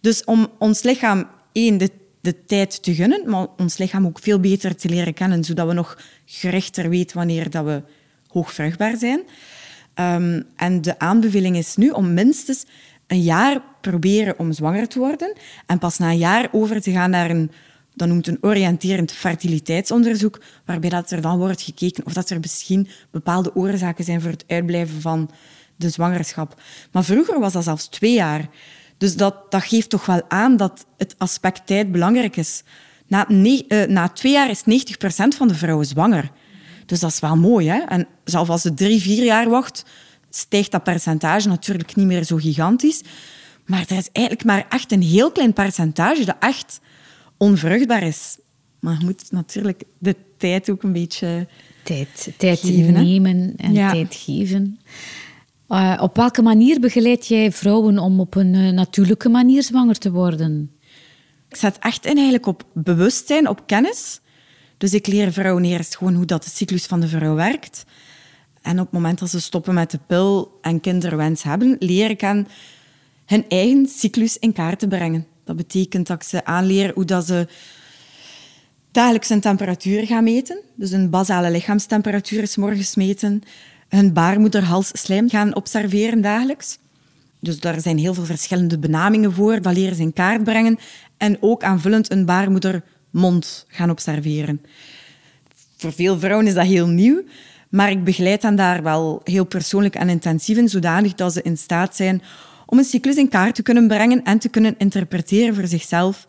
Dus 0.00 0.24
om 0.24 0.48
ons 0.58 0.82
lichaam 0.82 1.26
één, 1.52 1.78
de, 1.78 1.90
de 2.20 2.44
tijd 2.44 2.82
te 2.82 2.94
gunnen, 2.94 3.30
maar 3.30 3.46
ons 3.56 3.78
lichaam 3.78 4.06
ook 4.06 4.18
veel 4.18 4.40
beter 4.40 4.76
te 4.76 4.88
leren 4.88 5.14
kennen, 5.14 5.44
zodat 5.44 5.66
we 5.66 5.72
nog 5.72 5.98
gerichter 6.24 6.88
weten 6.88 7.16
wanneer 7.16 7.50
dat 7.50 7.64
we 7.64 7.82
hoogvruchtbaar 8.26 8.96
zijn. 8.96 9.20
Um, 9.94 10.44
en 10.56 10.82
de 10.82 10.98
aanbeveling 10.98 11.56
is 11.56 11.76
nu 11.76 11.90
om 11.90 12.14
minstens 12.14 12.64
een 13.06 13.22
jaar 13.22 13.62
proberen 13.80 14.38
om 14.38 14.52
zwanger 14.52 14.88
te 14.88 14.98
worden 14.98 15.32
en 15.66 15.78
pas 15.78 15.98
na 15.98 16.10
een 16.10 16.18
jaar 16.18 16.48
over 16.52 16.80
te 16.80 16.90
gaan 16.90 17.10
naar 17.10 17.30
een, 17.30 17.50
dat 17.94 18.08
noemt 18.08 18.26
een 18.26 18.38
oriënterend 18.40 19.12
fertiliteitsonderzoek, 19.12 20.40
waarbij 20.64 20.90
dat 20.90 21.10
er 21.10 21.20
dan 21.20 21.38
wordt 21.38 21.62
gekeken 21.62 22.06
of 22.06 22.12
dat 22.12 22.30
er 22.30 22.40
misschien 22.40 22.88
bepaalde 23.10 23.54
oorzaken 23.54 24.04
zijn 24.04 24.20
voor 24.20 24.30
het 24.30 24.44
uitblijven 24.46 25.00
van 25.00 25.30
de 25.76 25.88
zwangerschap. 25.88 26.60
Maar 26.92 27.04
vroeger 27.04 27.40
was 27.40 27.52
dat 27.52 27.64
zelfs 27.64 27.88
twee 27.88 28.14
jaar. 28.14 28.48
Dus 28.98 29.16
dat, 29.16 29.50
dat 29.50 29.62
geeft 29.62 29.90
toch 29.90 30.06
wel 30.06 30.22
aan 30.28 30.56
dat 30.56 30.86
het 30.96 31.14
aspect 31.18 31.66
tijd 31.66 31.92
belangrijk 31.92 32.36
is. 32.36 32.62
Na, 33.06 33.28
uh, 33.28 33.84
na 33.84 34.08
twee 34.08 34.32
jaar 34.32 34.50
is 34.50 34.60
90% 34.60 34.64
van 35.36 35.48
de 35.48 35.54
vrouwen 35.54 35.86
zwanger. 35.86 36.30
Dus 36.86 37.00
dat 37.00 37.10
is 37.10 37.20
wel 37.20 37.36
mooi. 37.36 37.68
Hè? 37.68 37.78
En 37.78 38.06
zelfs 38.24 38.50
als 38.50 38.62
ze 38.62 38.74
drie, 38.74 39.00
vier 39.00 39.24
jaar 39.24 39.48
wacht, 39.48 39.84
stijgt 40.30 40.70
dat 40.70 40.82
percentage 40.82 41.48
natuurlijk 41.48 41.96
niet 41.96 42.06
meer 42.06 42.24
zo 42.24 42.36
gigantisch. 42.36 43.02
Maar 43.66 43.84
er 43.88 43.96
is 43.96 44.08
eigenlijk 44.12 44.46
maar 44.46 44.66
echt 44.68 44.92
een 44.92 45.02
heel 45.02 45.30
klein 45.30 45.52
percentage 45.52 46.24
dat 46.24 46.36
echt 46.40 46.80
onvruchtbaar 47.36 48.02
is. 48.02 48.38
Maar 48.80 48.96
je 48.98 49.04
moet 49.04 49.30
natuurlijk 49.30 49.82
de 49.98 50.16
tijd 50.36 50.70
ook 50.70 50.82
een 50.82 50.92
beetje 50.92 51.46
tijd, 51.82 52.32
tijd 52.36 52.60
geven, 52.60 52.92
nemen 52.92 53.54
en 53.56 53.74
tijd 53.74 54.14
geven. 54.14 54.80
Uh, 55.68 55.98
op 56.00 56.16
welke 56.16 56.42
manier 56.42 56.80
begeleid 56.80 57.26
jij 57.26 57.52
vrouwen 57.52 57.98
om 57.98 58.20
op 58.20 58.34
een 58.34 58.54
uh, 58.54 58.70
natuurlijke 58.70 59.28
manier 59.28 59.62
zwanger 59.62 59.98
te 59.98 60.10
worden? 60.10 60.70
Ik 61.48 61.56
zet 61.56 61.78
echt 61.78 62.04
in 62.04 62.14
eigenlijk 62.14 62.46
op 62.46 62.64
bewustzijn, 62.72 63.48
op 63.48 63.66
kennis. 63.66 64.20
Dus 64.78 64.94
ik 64.94 65.06
leer 65.06 65.32
vrouwen 65.32 65.64
eerst 65.64 65.96
gewoon 65.96 66.14
hoe 66.14 66.24
dat 66.24 66.44
de 66.44 66.50
cyclus 66.50 66.86
van 66.86 67.00
de 67.00 67.08
vrouw 67.08 67.34
werkt. 67.34 67.84
En 68.62 68.72
op 68.78 68.84
het 68.84 68.92
moment 68.92 69.18
dat 69.18 69.30
ze 69.30 69.40
stoppen 69.40 69.74
met 69.74 69.90
de 69.90 69.98
pil 70.06 70.58
en 70.62 70.80
kinderwens 70.80 71.42
hebben, 71.42 71.76
leer 71.78 72.10
ik 72.10 72.20
hen 72.20 72.48
hun 73.26 73.44
eigen 73.48 73.86
cyclus 73.86 74.38
in 74.38 74.52
kaart 74.52 74.78
te 74.78 74.88
brengen. 74.88 75.26
Dat 75.44 75.56
betekent 75.56 76.06
dat 76.06 76.16
ik 76.16 76.28
ze 76.28 76.44
aanleer 76.44 76.92
hoe 76.94 77.04
dat 77.04 77.26
ze 77.26 77.46
dagelijks 78.90 79.28
een 79.28 79.40
temperatuur 79.40 80.06
gaan 80.06 80.24
meten. 80.24 80.60
Dus 80.74 80.90
een 80.90 81.10
basale 81.10 81.50
lichaamstemperatuur 81.50 82.42
is 82.42 82.56
morgens 82.56 82.94
meten. 82.94 83.42
Hun 83.88 84.12
baarmoederhalsslijm 84.12 85.28
gaan 85.28 85.54
observeren 85.54 86.20
dagelijks. 86.20 86.78
Dus 87.40 87.60
daar 87.60 87.80
zijn 87.80 87.98
heel 87.98 88.14
veel 88.14 88.24
verschillende 88.24 88.78
benamingen 88.78 89.32
voor. 89.32 89.62
Dat 89.62 89.74
leren 89.76 89.96
ze 89.96 90.02
in 90.02 90.12
kaart 90.12 90.44
brengen. 90.44 90.78
En 91.16 91.36
ook 91.40 91.62
aanvullend 91.62 92.10
een 92.10 92.24
baarmoedermond 92.24 93.66
gaan 93.68 93.90
observeren. 93.90 94.60
Voor 95.76 95.92
veel 95.92 96.18
vrouwen 96.18 96.46
is 96.46 96.54
dat 96.54 96.66
heel 96.66 96.86
nieuw. 96.86 97.22
Maar 97.68 97.90
ik 97.90 98.04
begeleid 98.04 98.42
hen 98.42 98.56
daar 98.56 98.82
wel 98.82 99.20
heel 99.24 99.44
persoonlijk 99.44 99.94
en 99.94 100.08
intensief 100.08 100.56
in, 100.56 100.68
zodanig 100.68 101.14
dat 101.14 101.32
ze 101.32 101.42
in 101.42 101.56
staat 101.56 101.96
zijn 101.96 102.22
om 102.66 102.78
een 102.78 102.84
cyclus 102.84 103.16
in 103.16 103.28
kaart 103.28 103.54
te 103.54 103.62
kunnen 103.62 103.88
brengen 103.88 104.22
en 104.24 104.38
te 104.38 104.48
kunnen 104.48 104.74
interpreteren 104.78 105.54
voor 105.54 105.66
zichzelf. 105.66 106.26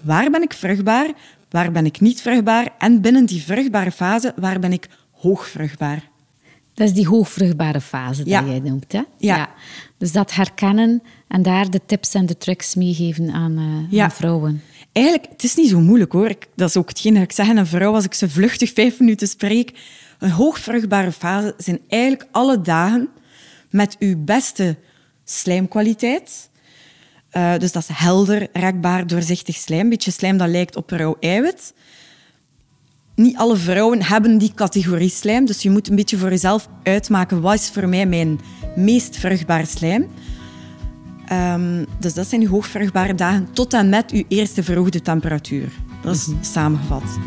Waar 0.00 0.30
ben 0.30 0.42
ik 0.42 0.52
vruchtbaar? 0.52 1.10
Waar 1.50 1.72
ben 1.72 1.86
ik 1.86 2.00
niet 2.00 2.20
vruchtbaar? 2.20 2.68
En 2.78 3.00
binnen 3.00 3.26
die 3.26 3.42
vruchtbare 3.42 3.92
fase, 3.92 4.32
waar 4.36 4.58
ben 4.58 4.72
ik 4.72 4.88
hoogvruchtbaar? 5.10 6.08
Dat 6.76 6.88
is 6.88 6.94
die 6.94 7.08
hoogvruchtbare 7.08 7.80
fase 7.80 8.22
die 8.22 8.32
jij 8.32 8.60
noemt. 8.60 8.92
Hè? 8.92 9.02
Ja. 9.18 9.50
Dus 9.98 10.12
dat 10.12 10.34
herkennen 10.34 11.02
en 11.28 11.42
daar 11.42 11.70
de 11.70 11.80
tips 11.86 12.14
en 12.14 12.26
de 12.26 12.38
tricks 12.38 12.74
meegeven 12.74 13.30
aan, 13.30 13.86
uh, 13.90 14.02
aan 14.02 14.10
vrouwen. 14.10 14.62
Eigenlijk, 14.92 15.26
het 15.30 15.44
is 15.44 15.54
niet 15.54 15.68
zo 15.68 15.80
moeilijk 15.80 16.12
hoor. 16.12 16.34
dat 16.54 16.68
is 16.68 16.76
ook 16.76 16.88
hetgeen 16.88 17.14
dat 17.14 17.22
ik 17.22 17.32
zeg 17.32 17.48
aan 17.48 17.56
een 17.56 17.66
vrouw 17.66 17.94
als 17.94 18.04
ik 18.04 18.14
ze 18.14 18.30
vluchtig 18.30 18.72
vijf 18.72 19.00
minuten 19.00 19.28
spreek. 19.28 19.78
Een 20.18 20.30
hoogvruchtbare 20.30 21.12
fase 21.12 21.54
zijn 21.56 21.80
eigenlijk 21.88 22.28
alle 22.30 22.60
dagen 22.60 23.08
met 23.70 23.96
uw 23.98 24.24
beste 24.24 24.76
slijmkwaliteit. 25.24 26.50
Uh, 27.32 27.58
dus 27.58 27.72
dat 27.72 27.82
is 27.88 27.96
helder, 27.96 28.48
rekbaar, 28.52 29.06
doorzichtig 29.06 29.56
slijm. 29.56 29.80
Een 29.80 29.88
beetje 29.88 30.10
slijm 30.10 30.36
dat 30.36 30.48
lijkt 30.48 30.76
op 30.76 30.90
rauw 30.90 31.16
eiwit. 31.20 31.74
Niet 33.16 33.36
alle 33.36 33.56
vrouwen 33.56 34.02
hebben 34.02 34.38
die 34.38 34.52
categorie 34.54 35.08
slijm, 35.08 35.46
dus 35.46 35.62
je 35.62 35.70
moet 35.70 35.88
een 35.88 35.96
beetje 35.96 36.18
voor 36.18 36.28
jezelf 36.28 36.68
uitmaken 36.82 37.40
wat 37.40 37.54
is 37.54 37.70
voor 37.70 37.88
mij 37.88 38.06
mijn 38.06 38.40
meest 38.76 39.16
vruchtbaar 39.16 39.66
slijm. 39.66 40.06
Um, 41.32 41.86
dus 41.98 42.14
dat 42.14 42.26
zijn 42.26 42.42
uw 42.42 42.48
hoogvruchtbare 42.48 43.14
dagen 43.14 43.48
tot 43.52 43.72
en 43.72 43.88
met 43.88 44.10
uw 44.10 44.24
eerste 44.28 44.62
verhoogde 44.62 45.02
temperatuur. 45.02 45.68
Dat 46.02 46.14
is 46.14 46.26
mm 46.26 46.34
-hmm. 46.34 46.42
samengevat. 46.42 47.18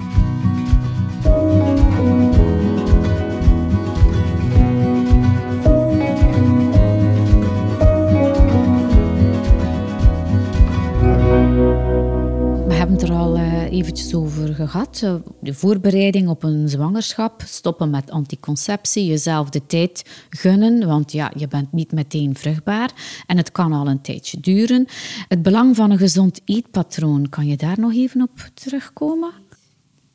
Er 12.98 13.12
al 13.12 13.38
uh, 13.38 13.72
eventjes 13.72 14.16
over 14.16 14.56
gehad. 14.56 15.02
Eh, 15.04 15.16
de 15.42 15.54
voorbereiding 15.54 16.30
op 16.30 16.44
een 16.44 16.70
zwangerschap, 16.70 17.42
stoppen 17.46 17.90
met 17.90 18.12
anticonceptie, 18.12 19.06
jezelf 19.06 19.50
de 19.50 19.66
tijd 19.66 20.26
gunnen, 20.30 20.88
want 20.88 21.12
ja, 21.12 21.32
je 21.36 21.48
bent 21.48 21.72
niet 21.72 21.92
meteen 21.92 22.36
vruchtbaar 22.36 22.92
en 23.28 23.38
het 23.38 23.52
kan 23.52 23.74
al 23.74 23.88
een 23.88 24.02
tijdje 24.02 24.40
duren. 24.40 24.86
Het 25.28 25.42
belang 25.42 25.76
van 25.76 25.92
een 25.92 25.98
gezond 25.98 26.42
eetpatroon, 26.46 27.30
kan 27.30 27.48
je 27.48 27.58
daar 27.58 27.80
nog 27.80 27.94
even 27.94 28.22
op 28.22 28.50
terugkomen? 28.54 29.32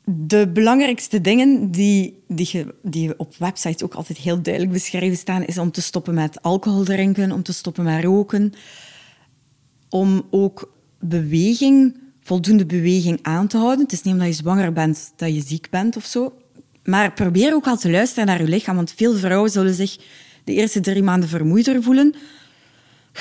De 0.05 0.49
belangrijkste 0.53 1.21
dingen 1.21 1.71
die, 1.71 2.23
die, 2.27 2.65
die 2.81 3.19
op 3.19 3.35
websites 3.35 3.83
ook 3.83 3.93
altijd 3.93 4.17
heel 4.17 4.41
duidelijk 4.41 4.73
beschreven 4.73 5.17
staan, 5.17 5.45
is 5.45 5.57
om 5.57 5.71
te 5.71 5.81
stoppen 5.81 6.13
met 6.13 6.41
alcohol 6.41 6.83
drinken, 6.83 7.31
om 7.31 7.43
te 7.43 7.53
stoppen 7.53 7.83
met 7.83 8.03
roken, 8.03 8.53
om 9.89 10.27
ook 10.29 10.73
beweging 10.99 12.03
voldoende 12.25 12.65
beweging 12.65 13.19
aan 13.21 13.47
te 13.47 13.57
houden. 13.57 13.83
Het 13.83 13.91
is 13.91 14.01
niet 14.01 14.13
omdat 14.13 14.27
je 14.27 14.33
zwanger 14.33 14.73
bent 14.73 15.11
dat 15.15 15.33
je 15.33 15.43
ziek 15.45 15.69
bent 15.69 15.95
of 15.95 16.05
zo. 16.05 16.33
Maar 16.83 17.13
probeer 17.13 17.53
ook 17.53 17.67
al 17.67 17.77
te 17.77 17.91
luisteren 17.91 18.25
naar 18.25 18.41
je 18.41 18.47
lichaam. 18.47 18.75
Want 18.75 18.93
veel 18.95 19.15
vrouwen 19.15 19.51
zullen 19.51 19.73
zich 19.73 19.97
de 20.43 20.53
eerste 20.53 20.79
drie 20.79 21.03
maanden 21.03 21.29
vermoeider 21.29 21.83
voelen. 21.83 22.15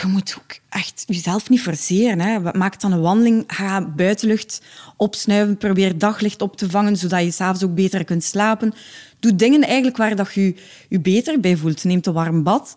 Je 0.01 0.07
moet 0.07 0.37
ook 0.39 0.59
echt 0.69 1.05
jezelf 1.07 1.51
niet 1.51 1.61
forceren. 1.61 2.21
Hè. 2.21 2.39
Maak 2.53 2.81
dan 2.81 2.93
een 2.93 3.01
wandeling, 3.01 3.45
ga 3.47 3.89
buitenlucht 3.89 4.63
opsnuiven, 4.97 5.57
probeer 5.57 5.99
daglicht 5.99 6.43
op 6.43 6.57
te 6.57 6.71
vangen, 6.71 6.97
zodat 6.97 7.23
je 7.23 7.31
s'avonds 7.31 7.65
ook 7.65 7.75
beter 7.75 8.05
kunt 8.05 8.25
slapen. 8.25 8.75
Doe 9.21 9.37
dingen 9.37 9.63
eigenlijk 9.63 9.97
waar 9.97 10.17
dat 10.17 10.35
je 10.35 10.55
je 10.89 11.01
beter 11.01 11.41
bij 11.41 11.57
voelt. 11.57 11.85
Neem 11.85 12.01
een 12.03 12.13
warm 12.13 12.43
bad. 12.43 12.75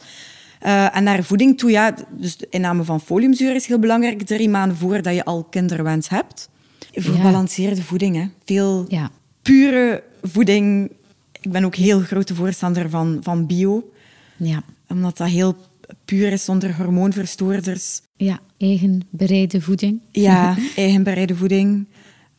Uh, 0.65 0.95
en 0.95 1.03
naar 1.03 1.23
voeding 1.23 1.57
toe, 1.57 1.71
ja, 1.71 1.95
dus 2.09 2.37
de 2.37 2.47
inname 2.49 2.83
van 2.83 3.01
foliumzuur 3.01 3.55
is 3.55 3.65
heel 3.65 3.79
belangrijk. 3.79 4.21
Drie 4.21 4.49
maanden 4.49 4.77
voordat 4.77 5.15
je 5.15 5.25
al 5.25 5.43
kinderwens 5.43 6.09
hebt. 6.09 6.49
Verbalanceerde 6.91 7.83
voeding, 7.83 8.15
hè. 8.15 8.27
Veel 8.45 8.85
ja. 8.87 9.11
pure 9.41 10.03
voeding. 10.21 10.91
Ik 11.41 11.51
ben 11.51 11.65
ook 11.65 11.75
heel 11.75 11.99
grote 11.99 12.35
voorstander 12.35 12.89
van, 12.89 13.19
van 13.21 13.45
bio. 13.45 13.91
Ja. 14.37 14.63
Omdat 14.87 15.17
dat 15.17 15.27
heel 15.27 15.55
puur 16.05 16.31
is 16.31 16.45
zonder 16.45 16.75
hormoonverstoorders. 16.75 18.01
Ja, 18.15 18.39
eigen 18.57 19.01
bereide 19.09 19.61
voeding. 19.61 20.01
Ja, 20.11 20.55
eigen 20.75 21.03
bereide 21.03 21.35
voeding. 21.35 21.87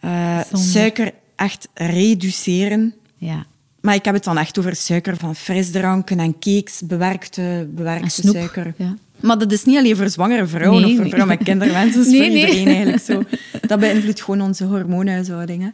Uh, 0.04 0.40
suiker 0.52 1.12
echt 1.37 1.68
reduceren. 1.75 2.94
Ja. 3.16 3.46
Maar 3.88 3.97
ik 3.97 4.04
heb 4.04 4.14
het 4.14 4.25
dan 4.25 4.38
echt 4.38 4.59
over 4.59 4.76
suiker 4.76 5.16
van 5.16 5.37
frisdranken 5.37 6.21
en 6.21 6.38
cakes, 6.38 6.83
bewerkte, 6.85 7.68
bewerkte 7.71 8.28
suiker. 8.28 8.75
Ja. 8.76 8.95
Maar 9.21 9.38
dat 9.38 9.52
is 9.52 9.64
niet 9.64 9.76
alleen 9.76 9.97
voor 9.97 10.09
zwangere 10.09 10.47
vrouwen 10.47 10.85
of 10.85 10.97
voor 10.97 11.09
vrouwen 11.09 11.28
met 11.28 11.42
kinderwensen. 11.42 12.02
Nee, 12.11 12.30
voor 12.30 12.38
iedereen 12.38 12.66
eigenlijk 12.66 13.02
zo. 13.02 13.23
Dat 13.66 13.80
beïnvloedt 13.80 14.23
gewoon 14.23 14.40
onze 14.40 14.64
hormoonhuishouding. 14.64 15.73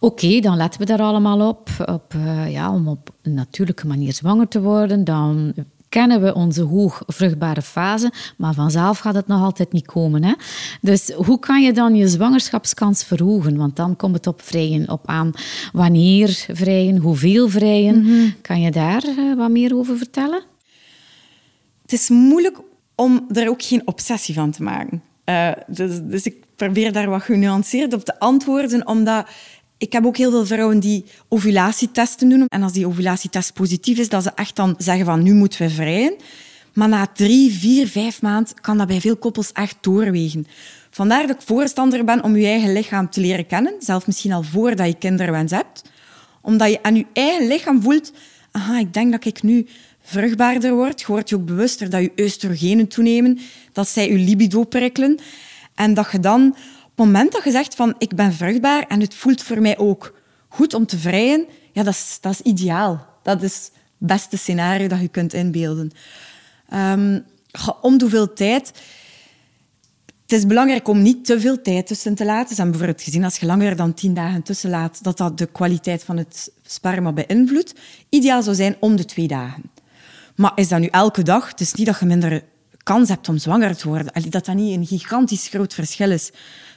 Oké, 0.00 0.40
dan 0.40 0.56
letten 0.56 0.80
we 0.80 0.86
daar 0.86 1.00
allemaal 1.00 1.48
op. 1.48 1.68
op 1.86 2.14
uh, 2.16 2.52
ja, 2.52 2.72
om 2.72 2.88
op 2.88 3.10
een 3.22 3.34
natuurlijke 3.34 3.86
manier 3.86 4.12
zwanger 4.12 4.48
te 4.48 4.60
worden. 4.60 5.04
Dan 5.04 5.54
kennen 5.96 6.22
we 6.22 6.34
onze 6.34 6.62
hoogvruchtbare 6.62 7.62
fase, 7.62 8.12
maar 8.36 8.54
vanzelf 8.54 8.98
gaat 8.98 9.14
het 9.14 9.26
nog 9.26 9.42
altijd 9.42 9.72
niet 9.72 9.86
komen. 9.86 10.24
Hè? 10.24 10.32
Dus 10.80 11.10
hoe 11.10 11.38
kan 11.38 11.62
je 11.62 11.72
dan 11.72 11.94
je 11.94 12.08
zwangerschapskans 12.08 13.04
verhogen? 13.04 13.56
Want 13.56 13.76
dan 13.76 13.96
komt 13.96 14.14
het 14.14 14.26
op 14.26 14.42
vrijen 14.42 14.90
op 14.90 15.02
aan. 15.06 15.32
Wanneer 15.72 16.46
vrijen, 16.52 16.96
hoeveel 16.96 17.48
vrijen? 17.48 18.02
Mhm. 18.02 18.30
Kan 18.40 18.60
je 18.60 18.70
daar 18.70 19.04
uh, 19.04 19.36
wat 19.36 19.50
meer 19.50 19.76
over 19.76 19.96
vertellen? 19.96 20.42
Het 21.82 21.92
is 21.92 22.08
moeilijk 22.08 22.60
om 22.94 23.26
er 23.32 23.48
ook 23.48 23.62
geen 23.62 23.82
obsessie 23.84 24.34
van 24.34 24.50
te 24.50 24.62
maken. 24.62 25.02
Uh, 25.24 25.50
dus, 25.66 26.00
dus 26.02 26.26
ik 26.26 26.36
probeer 26.56 26.92
daar 26.92 27.10
wat 27.10 27.22
genuanceerd 27.22 27.94
op 27.94 28.04
te 28.04 28.18
antwoorden, 28.18 28.86
omdat 28.86 29.26
ik 29.78 29.92
heb 29.92 30.06
ook 30.06 30.16
heel 30.16 30.30
veel 30.30 30.46
vrouwen 30.46 30.80
die 30.80 31.04
ovulatietesten 31.28 32.28
doen. 32.28 32.46
En 32.48 32.62
als 32.62 32.72
die 32.72 32.86
ovulatietest 32.86 33.52
positief 33.52 33.98
is, 33.98 34.08
dat 34.08 34.22
ze 34.22 34.30
echt 34.34 34.56
dan 34.56 34.74
zeggen 34.78 35.04
van 35.04 35.22
nu 35.22 35.34
moeten 35.34 35.60
we 35.60 35.70
vrijen. 35.70 36.14
Maar 36.72 36.88
na 36.88 37.06
drie, 37.06 37.52
vier, 37.52 37.88
vijf 37.88 38.22
maanden 38.22 38.60
kan 38.60 38.78
dat 38.78 38.86
bij 38.86 39.00
veel 39.00 39.16
koppels 39.16 39.52
echt 39.52 39.76
doorwegen. 39.80 40.46
Vandaar 40.90 41.26
dat 41.26 41.36
ik 41.36 41.42
voorstander 41.46 42.04
ben 42.04 42.22
om 42.22 42.36
je 42.36 42.46
eigen 42.46 42.72
lichaam 42.72 43.10
te 43.10 43.20
leren 43.20 43.46
kennen. 43.46 43.74
Zelf 43.78 44.06
misschien 44.06 44.32
al 44.32 44.42
voordat 44.42 44.86
je 44.86 44.94
kinderwens 44.94 45.52
hebt. 45.52 45.82
Omdat 46.40 46.70
je 46.70 46.82
aan 46.82 46.96
je 46.96 47.06
eigen 47.12 47.46
lichaam 47.46 47.82
voelt... 47.82 48.12
Aha, 48.50 48.78
ik 48.78 48.94
denk 48.94 49.12
dat 49.12 49.24
ik 49.24 49.42
nu 49.42 49.66
vruchtbaarder 50.02 50.74
word. 50.74 51.00
Je 51.00 51.06
wordt 51.06 51.28
je 51.28 51.36
ook 51.36 51.44
bewuster 51.44 51.90
dat 51.90 52.00
je 52.00 52.12
oestrogenen 52.22 52.88
toenemen. 52.88 53.38
Dat 53.72 53.88
zij 53.88 54.10
je 54.10 54.18
libido 54.18 54.64
prikkelen. 54.64 55.18
En 55.74 55.94
dat 55.94 56.10
je 56.12 56.20
dan 56.20 56.56
het 56.96 57.06
moment 57.06 57.32
dat 57.32 57.44
je 57.44 57.50
zegt 57.50 57.74
van 57.74 57.94
ik 57.98 58.14
ben 58.14 58.32
vruchtbaar 58.32 58.86
en 58.86 59.00
het 59.00 59.14
voelt 59.14 59.42
voor 59.42 59.60
mij 59.60 59.78
ook 59.78 60.14
goed 60.48 60.74
om 60.74 60.86
te 60.86 60.98
vrijen, 60.98 61.46
ja, 61.72 61.82
dat 61.82 61.94
is, 61.94 62.18
dat 62.20 62.32
is 62.32 62.40
ideaal. 62.40 63.06
Dat 63.22 63.42
is 63.42 63.54
het 63.54 63.72
beste 63.98 64.36
scenario 64.36 64.86
dat 64.86 65.00
je 65.00 65.08
kunt 65.08 65.32
inbeelden. 65.32 65.90
Um, 66.74 67.24
om 67.80 68.00
hoeveel 68.00 68.32
tijd... 68.32 68.72
Het 70.22 70.38
is 70.38 70.46
belangrijk 70.46 70.88
om 70.88 71.02
niet 71.02 71.24
te 71.24 71.40
veel 71.40 71.62
tijd 71.62 71.86
tussen 71.86 72.14
te 72.14 72.24
laten. 72.24 72.48
Ze 72.48 72.54
hebben 72.54 72.70
bijvoorbeeld 72.70 73.04
gezien 73.04 73.24
als 73.24 73.36
je 73.36 73.46
langer 73.46 73.76
dan 73.76 73.94
tien 73.94 74.14
dagen 74.14 74.42
tussen 74.42 74.70
laat, 74.70 75.04
dat 75.04 75.16
dat 75.16 75.38
de 75.38 75.46
kwaliteit 75.46 76.04
van 76.04 76.16
het 76.16 76.50
sperma 76.66 77.12
beïnvloedt. 77.12 77.74
Ideaal 78.08 78.42
zou 78.42 78.56
zijn 78.56 78.76
om 78.80 78.96
de 78.96 79.04
twee 79.04 79.26
dagen. 79.26 79.62
Maar 80.36 80.52
is 80.54 80.68
dat 80.68 80.80
nu 80.80 80.86
elke 80.86 81.22
dag? 81.22 81.48
Het 81.48 81.60
is 81.60 81.74
niet 81.74 81.86
dat 81.86 82.00
je 82.00 82.06
minder 82.06 82.44
kans 82.82 83.08
hebt 83.08 83.28
om 83.28 83.38
zwanger 83.38 83.76
te 83.76 83.88
worden. 83.88 84.12
Dat 84.30 84.44
dat 84.44 84.54
niet 84.54 84.76
een 84.76 84.86
gigantisch 84.86 85.48
groot 85.48 85.74
verschil 85.74 86.10
is. 86.10 86.30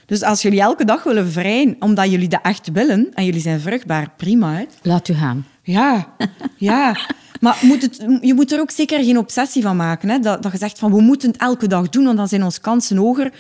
Dus 0.10 0.24
als 0.24 0.42
jullie 0.42 0.62
elke 0.62 0.86
dag 0.86 1.04
willen 1.04 1.32
vrijen, 1.32 1.76
omdat 1.80 2.10
jullie 2.10 2.28
dat 2.28 2.42
echt 2.44 2.72
willen 2.72 3.14
en 3.14 3.26
jullie 3.26 3.42
zijn 3.42 3.60
vruchtbaar, 3.60 4.12
prima. 4.18 4.54
Hè? 4.54 4.66
Laat 4.82 5.08
u 5.08 5.14
gaan. 5.14 5.46
Ja, 5.64 6.14
ja. 6.58 6.98
Maar 7.40 7.60
moet 7.62 7.82
het, 7.82 8.06
je 8.22 8.34
moet 8.34 8.52
er 8.52 8.60
ook 8.60 8.72
zeker 8.72 9.04
geen 9.04 9.18
obsessie 9.18 9.62
van 9.62 9.76
maken. 9.76 10.10
Hè? 10.10 10.20
Dat, 10.20 10.44
dat 10.44 10.52
je 10.52 10.58
zegt 10.58 10.80
van 10.80 10.92
we 10.92 11.02
moeten 11.02 11.32
het 11.32 11.42
elke 11.42 11.68
dag 11.68 11.90
doen, 11.90 12.04
want 12.04 12.18
dan 12.18 12.28
zijn 12.28 12.44
onze 12.44 12.62
kansen 12.62 12.98
hoger. 12.98 13.34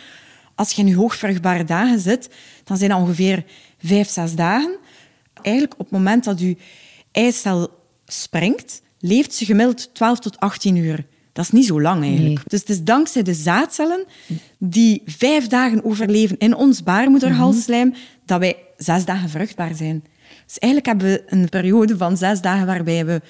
Als 0.55 0.71
je 0.71 0.81
in 0.81 0.87
je 0.87 0.95
hoogvruchtbare 0.95 1.63
dagen 1.63 1.99
zit, 1.99 2.29
dan 2.63 2.77
zijn 2.77 2.89
dat 2.89 2.99
ongeveer 2.99 3.43
vijf, 3.83 4.09
zes 4.09 4.35
dagen. 4.35 4.77
Eigenlijk 5.41 5.73
op 5.73 5.85
het 5.85 5.91
moment 5.91 6.23
dat 6.23 6.39
je 6.39 6.57
eicel 7.11 7.69
springt, 8.05 8.81
leeft 8.99 9.33
ze 9.33 9.45
gemiddeld 9.45 9.93
12 9.93 10.19
tot 10.19 10.39
18 10.39 10.75
uur. 10.75 11.05
Dat 11.39 11.47
is 11.47 11.59
niet 11.59 11.65
zo 11.65 11.81
lang 11.81 12.03
eigenlijk. 12.03 12.41
Dus 12.47 12.59
het 12.59 12.69
is 12.69 12.83
dankzij 12.83 13.23
de 13.23 13.33
zaadcellen 13.33 14.05
die 14.57 15.01
vijf 15.05 15.47
dagen 15.47 15.83
overleven 15.83 16.37
in 16.37 16.55
ons 16.55 16.83
baarmoederhalsslijm, 16.83 17.93
dat 18.25 18.39
wij 18.39 18.55
zes 18.77 19.05
dagen 19.05 19.29
vruchtbaar 19.29 19.75
zijn. 19.75 20.03
Dus 20.45 20.57
eigenlijk 20.57 20.85
hebben 20.85 21.07
we 21.07 21.23
een 21.25 21.49
periode 21.49 21.97
van 21.97 22.17
zes 22.17 22.41
dagen 22.41 22.65
waarbij 22.65 23.05
we 23.05 23.21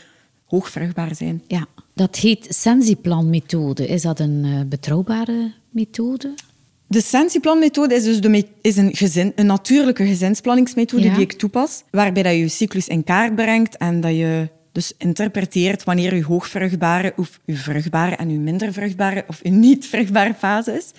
hoogvruchtbaar 0.46 1.16
zijn. 1.16 1.42
Ja, 1.48 1.66
dat 1.94 2.16
heet 2.16 2.46
Sensiplan-methode. 2.50 3.88
Is 3.88 4.02
dat 4.02 4.20
een 4.20 4.44
uh, 4.46 4.60
betrouwbare 4.66 5.52
methode? 5.70 6.34
De 6.88 7.02
Sensiplan-methode 7.02 7.96
is 7.96 8.04
dus 8.04 8.22
de 8.22 8.48
is 8.62 8.78
een, 8.78 8.96
gezin, 8.96 9.32
een 9.36 9.46
natuurlijke 9.46 10.06
gezinsplanningsmethode 10.06 11.12
die 11.12 11.22
ik 11.22 11.34
toepas, 11.34 11.84
waarbij 11.92 12.24
dat 12.24 12.32
je 12.32 12.40
je 12.40 12.48
cyclus 12.48 12.88
in 12.88 13.04
kaart 13.04 13.36
brengt 13.36 13.78
en 13.78 14.02
dat 14.02 14.12
je 14.12 14.50
dus 14.72 14.94
interpreteert 14.98 15.84
wanneer 15.84 16.14
uw 16.14 16.24
hoogvruchtbare 16.24 17.14
of 17.16 17.40
uw 17.46 17.56
vruchtbare 17.56 18.16
en 18.16 18.30
uw 18.30 18.40
minder 18.40 18.74
vruchtbare 18.74 19.24
of 19.28 19.40
uw 19.44 19.52
niet 19.52 19.88
vruchtbare 19.88 20.34
fase 20.34 20.74
is. 20.78 20.92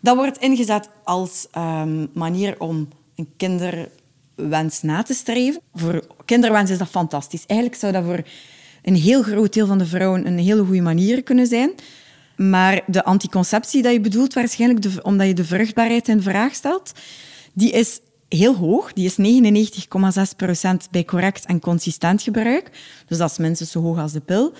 Dat 0.00 0.16
wordt 0.16 0.38
ingezet 0.38 0.88
als 1.04 1.46
um, 1.56 2.08
manier 2.14 2.60
om 2.60 2.88
een 3.16 3.28
kinderwens 3.36 4.82
na 4.82 5.02
te 5.02 5.14
streven. 5.14 5.60
Voor 5.74 6.06
kinderwens 6.24 6.70
is 6.70 6.78
dat 6.78 6.88
fantastisch. 6.88 7.46
Eigenlijk 7.46 7.80
zou 7.80 7.92
dat 7.92 8.04
voor 8.04 8.22
een 8.82 8.96
heel 8.96 9.22
groot 9.22 9.52
deel 9.52 9.66
van 9.66 9.78
de 9.78 9.86
vrouwen 9.86 10.26
een 10.26 10.38
hele 10.38 10.64
goede 10.64 10.80
manier 10.80 11.22
kunnen 11.22 11.46
zijn. 11.46 11.72
Maar 12.36 12.80
de 12.86 13.04
anticonceptie 13.04 13.82
dat 13.82 13.92
je 13.92 14.00
bedoelt, 14.00 14.34
waarschijnlijk 14.34 14.86
omdat 15.02 15.26
je 15.26 15.34
de 15.34 15.44
vruchtbaarheid 15.44 16.08
in 16.08 16.22
vraag 16.22 16.54
stelt, 16.54 16.92
die 17.52 17.70
is 17.70 18.00
heel 18.36 18.54
hoog. 18.54 18.92
Die 18.92 19.04
is 19.04 19.42
99,6% 20.84 20.90
bij 20.90 21.04
correct 21.04 21.46
en 21.46 21.60
consistent 21.60 22.22
gebruik. 22.22 22.70
Dus 23.06 23.18
dat 23.18 23.30
is 23.30 23.38
minstens 23.38 23.70
zo 23.70 23.82
hoog 23.82 23.98
als 23.98 24.12
de 24.12 24.20
pil. 24.20 24.52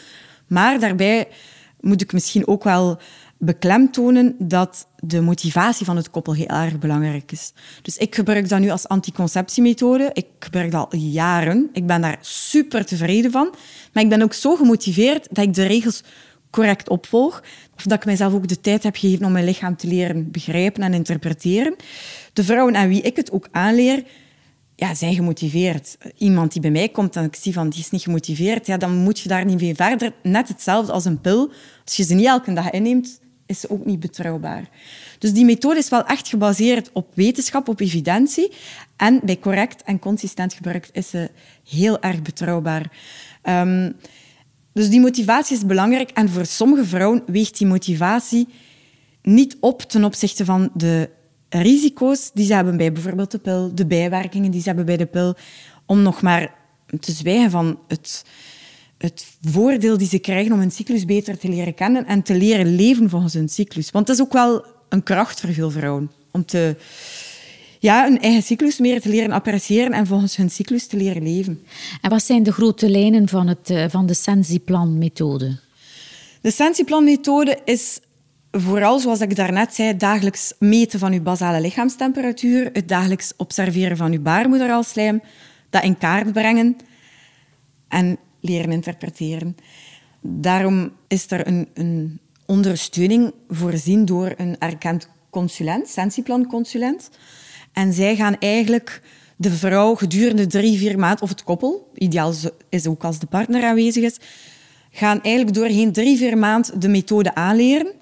Maar 0.46 0.80
daarbij 0.80 1.28
moet 1.80 2.02
ik 2.02 2.12
misschien 2.12 2.46
ook 2.46 2.64
wel 2.64 2.98
beklemtonen 3.38 4.34
dat 4.38 4.86
de 4.98 5.20
motivatie 5.20 5.86
van 5.86 5.96
het 5.96 6.10
koppel 6.10 6.34
heel 6.34 6.46
erg 6.46 6.78
belangrijk 6.78 7.32
is. 7.32 7.52
Dus 7.82 7.96
ik 7.96 8.14
gebruik 8.14 8.48
dat 8.48 8.60
nu 8.60 8.70
als 8.70 8.88
anticonceptiemethode. 8.88 10.10
Ik 10.12 10.26
gebruik 10.38 10.70
dat 10.70 10.92
al 10.92 10.98
jaren. 10.98 11.70
Ik 11.72 11.86
ben 11.86 12.00
daar 12.00 12.18
super 12.20 12.84
tevreden 12.86 13.30
van. 13.30 13.54
Maar 13.92 14.02
ik 14.02 14.08
ben 14.08 14.22
ook 14.22 14.32
zo 14.32 14.56
gemotiveerd 14.56 15.28
dat 15.30 15.44
ik 15.44 15.54
de 15.54 15.66
regels 15.66 16.02
correct 16.50 16.88
opvolg. 16.88 17.42
Of 17.76 17.82
dat 17.82 17.98
ik 17.98 18.04
mijzelf 18.04 18.32
ook 18.32 18.48
de 18.48 18.60
tijd 18.60 18.82
heb 18.82 18.96
gegeven 18.96 19.26
om 19.26 19.32
mijn 19.32 19.44
lichaam 19.44 19.76
te 19.76 19.86
leren 19.86 20.30
begrijpen 20.30 20.82
en 20.82 20.94
interpreteren. 20.94 21.76
De 22.32 22.44
vrouwen 22.44 22.76
aan 22.76 22.88
wie 22.88 23.00
ik 23.00 23.16
het 23.16 23.32
ook 23.32 23.48
aanleer, 23.50 24.04
ja, 24.76 24.94
zijn 24.94 25.14
gemotiveerd. 25.14 25.96
Iemand 26.16 26.52
die 26.52 26.60
bij 26.60 26.70
mij 26.70 26.88
komt 26.88 27.16
en 27.16 27.24
ik 27.24 27.36
zie 27.36 27.52
van 27.52 27.68
die 27.68 27.80
is 27.80 27.90
niet 27.90 28.02
gemotiveerd, 28.02 28.66
ja, 28.66 28.76
dan 28.76 28.96
moet 28.96 29.20
je 29.20 29.28
daar 29.28 29.44
niet 29.44 29.60
mee 29.60 29.74
verder. 29.74 30.12
Net 30.22 30.48
hetzelfde 30.48 30.92
als 30.92 31.04
een 31.04 31.20
pil. 31.20 31.50
Als 31.84 31.96
je 31.96 32.02
ze 32.02 32.14
niet 32.14 32.26
elke 32.26 32.52
dag 32.52 32.70
inneemt, 32.70 33.20
is 33.46 33.60
ze 33.60 33.70
ook 33.70 33.84
niet 33.84 34.00
betrouwbaar. 34.00 34.68
Dus 35.18 35.32
die 35.32 35.44
methode 35.44 35.78
is 35.78 35.88
wel 35.88 36.04
echt 36.04 36.28
gebaseerd 36.28 36.90
op 36.92 37.06
wetenschap, 37.14 37.68
op 37.68 37.80
evidentie. 37.80 38.52
En 38.96 39.20
bij 39.24 39.38
correct 39.38 39.82
en 39.82 39.98
consistent 39.98 40.52
gebruik 40.52 40.88
is 40.92 41.08
ze 41.10 41.30
heel 41.68 42.00
erg 42.00 42.22
betrouwbaar. 42.22 42.92
Ehm, 43.42 43.92
dus 44.72 44.88
die 44.88 45.00
motivatie 45.00 45.56
is 45.56 45.66
belangrijk. 45.66 46.10
En 46.10 46.28
voor 46.28 46.46
sommige 46.46 46.84
vrouwen 46.84 47.22
weegt 47.26 47.58
die 47.58 47.66
motivatie 47.66 48.48
niet 49.22 49.56
op 49.60 49.82
ten 49.82 50.04
opzichte 50.04 50.44
van 50.44 50.70
de 50.74 51.10
risico's 51.60 52.30
die 52.34 52.46
ze 52.46 52.54
hebben 52.54 52.76
bij 52.76 52.92
bijvoorbeeld 52.92 53.30
de 53.30 53.38
pil, 53.38 53.74
de 53.74 53.86
bijwerkingen 53.86 54.50
die 54.50 54.60
ze 54.60 54.66
hebben 54.66 54.86
bij 54.86 54.96
de 54.96 55.06
pil, 55.06 55.34
om 55.86 56.02
nog 56.02 56.22
maar 56.22 56.54
te 57.00 57.12
zwijgen 57.12 57.50
van 57.50 57.78
het, 57.88 58.24
het 58.98 59.26
voordeel 59.40 59.98
die 59.98 60.08
ze 60.08 60.18
krijgen 60.18 60.52
om 60.52 60.58
hun 60.58 60.70
cyclus 60.70 61.04
beter 61.04 61.38
te 61.38 61.48
leren 61.48 61.74
kennen 61.74 62.06
en 62.06 62.22
te 62.22 62.34
leren 62.34 62.74
leven 62.74 63.10
volgens 63.10 63.34
hun 63.34 63.48
cyclus. 63.48 63.90
Want 63.90 64.06
dat 64.06 64.16
is 64.16 64.22
ook 64.22 64.32
wel 64.32 64.64
een 64.88 65.02
kracht 65.02 65.40
voor 65.40 65.52
veel 65.52 65.70
vrouwen, 65.70 66.10
om 66.30 66.44
te, 66.44 66.76
ja, 67.78 68.04
hun 68.04 68.20
eigen 68.20 68.42
cyclus 68.42 68.78
meer 68.78 69.00
te 69.00 69.08
leren 69.08 69.30
appreciëren 69.30 69.92
en 69.92 70.06
volgens 70.06 70.36
hun 70.36 70.50
cyclus 70.50 70.86
te 70.86 70.96
leren 70.96 71.22
leven. 71.22 71.64
En 72.00 72.10
wat 72.10 72.22
zijn 72.22 72.42
de 72.42 72.52
grote 72.52 72.90
lijnen 72.90 73.28
van, 73.28 73.46
het, 73.46 73.70
eh, 73.70 73.84
van 73.88 74.06
de 74.06 74.14
Sensiplan-methode? 74.14 75.58
De 76.40 76.50
Sensiplan-methode 76.50 77.58
is 77.64 78.00
vooral, 78.52 78.98
zoals 78.98 79.20
ik 79.20 79.36
daarnet 79.36 79.74
zei, 79.74 79.96
dagelijks 79.96 80.54
meten 80.58 80.98
van 80.98 81.12
uw 81.12 81.22
basale 81.22 81.60
lichaamstemperatuur, 81.60 82.70
het 82.72 82.88
dagelijks 82.88 83.32
observeren 83.36 83.96
van 83.96 84.12
uw 84.12 84.22
baarmoederalslijm, 84.22 85.22
dat 85.70 85.82
in 85.82 85.98
kaart 85.98 86.32
brengen 86.32 86.76
en 87.88 88.18
leren 88.40 88.72
interpreteren. 88.72 89.56
Daarom 90.20 90.92
is 91.08 91.30
er 91.30 91.46
een, 91.46 91.68
een 91.74 92.20
ondersteuning 92.46 93.32
voorzien 93.48 94.04
door 94.04 94.34
een 94.36 94.56
erkend 94.58 95.08
consulent, 95.30 95.88
Sensiplan-consulent. 95.88 97.10
En 97.72 97.92
zij 97.92 98.16
gaan 98.16 98.36
eigenlijk 98.38 99.02
de 99.36 99.50
vrouw 99.50 99.94
gedurende 99.94 100.46
drie, 100.46 100.78
vier 100.78 100.98
maanden, 100.98 101.22
of 101.22 101.28
het 101.28 101.44
koppel, 101.44 101.90
ideaal 101.94 102.32
is 102.68 102.86
ook 102.86 103.04
als 103.04 103.18
de 103.18 103.26
partner 103.26 103.64
aanwezig 103.64 104.02
is, 104.04 104.18
gaan 104.90 105.22
eigenlijk 105.22 105.56
doorheen 105.56 105.92
drie, 105.92 106.16
vier 106.16 106.38
maanden 106.38 106.80
de 106.80 106.88
methode 106.88 107.34
aanleren. 107.34 107.92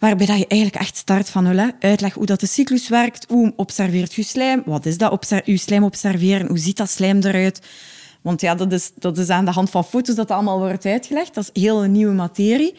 Waarbij 0.00 0.26
dat 0.26 0.38
je 0.38 0.46
eigenlijk 0.46 0.82
echt 0.82 0.96
start 0.96 1.30
van 1.30 1.42
nul. 1.42 1.70
Uitleg 1.80 2.14
hoe 2.14 2.26
dat 2.26 2.40
de 2.40 2.46
cyclus 2.46 2.88
werkt, 2.88 3.26
hoe 3.28 3.52
observeert 3.56 4.14
je 4.14 4.22
slijm, 4.22 4.62
wat 4.64 4.86
is 4.86 4.98
dat 4.98 5.42
je 5.44 5.56
slijm 5.56 5.84
observeren, 5.84 6.46
hoe 6.46 6.58
ziet 6.58 6.76
dat 6.76 6.90
slijm 6.90 7.22
eruit. 7.22 7.60
Want 8.20 8.40
ja, 8.40 8.54
dat 8.54 8.72
is, 8.72 8.92
dat 8.94 9.18
is 9.18 9.28
aan 9.28 9.44
de 9.44 9.50
hand 9.50 9.70
van 9.70 9.84
foto's 9.84 10.14
dat, 10.14 10.28
dat 10.28 10.36
allemaal 10.36 10.58
wordt 10.58 10.86
uitgelegd. 10.86 11.34
Dat 11.34 11.50
is 11.52 11.62
heel 11.62 11.84
een 11.84 11.92
nieuwe 11.92 12.12
materie. 12.14 12.74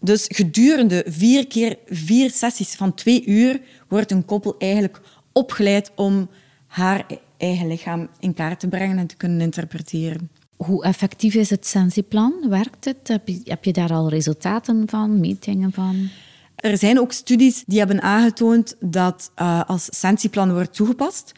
Dus 0.00 0.24
gedurende 0.28 1.04
vier 1.08 1.46
keer 1.46 1.78
vier 1.86 2.30
sessies 2.30 2.74
van 2.74 2.94
twee 2.94 3.24
uur 3.24 3.60
wordt 3.88 4.10
een 4.10 4.24
koppel 4.24 4.54
eigenlijk 4.58 5.00
opgeleid 5.32 5.92
om 5.94 6.28
haar 6.66 7.06
eigen 7.36 7.66
lichaam 7.66 8.08
in 8.18 8.34
kaart 8.34 8.60
te 8.60 8.68
brengen 8.68 8.98
en 8.98 9.06
te 9.06 9.16
kunnen 9.16 9.40
interpreteren. 9.40 10.30
Hoe 10.56 10.84
effectief 10.84 11.34
is 11.34 11.50
het 11.50 11.66
Sensiplan? 11.66 12.34
Werkt 12.48 12.84
het? 12.84 13.08
Heb 13.08 13.28
je, 13.28 13.40
heb 13.44 13.64
je 13.64 13.72
daar 13.72 13.92
al 13.92 14.08
resultaten 14.08 14.88
van, 14.88 15.20
metingen 15.20 15.72
van? 15.72 16.08
Er 16.56 16.78
zijn 16.78 17.00
ook 17.00 17.12
studies 17.12 17.64
die 17.66 17.78
hebben 17.78 18.02
aangetoond 18.02 18.76
dat 18.80 19.30
uh, 19.36 19.62
als 19.66 19.88
Sensiplan 19.90 20.52
wordt 20.52 20.74
toegepast, 20.74 21.32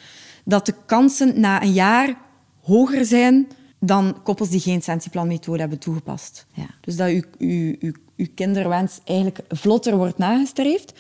dat 0.44 0.66
de 0.66 0.74
kansen 0.87 1.40
na 1.40 1.62
een 1.62 1.72
jaar 1.72 2.16
hoger 2.61 3.04
zijn 3.04 3.48
dan 3.81 4.22
koppels 4.22 4.50
die 4.50 4.61
geen 4.61 4.83
Sensiplan-methode 4.83 5.61
hebben 5.61 5.78
toegepast. 5.78 6.46
Ja. 6.52 6.66
Dus 6.81 6.96
dat 6.96 7.09
uw, 7.09 7.22
uw, 7.38 7.74
uw, 7.78 7.92
uw 8.16 8.26
kinderwens 8.35 9.00
eigenlijk 9.04 9.40
vlotter 9.48 9.96
wordt 9.96 10.18
nagestreefd. 10.18 10.92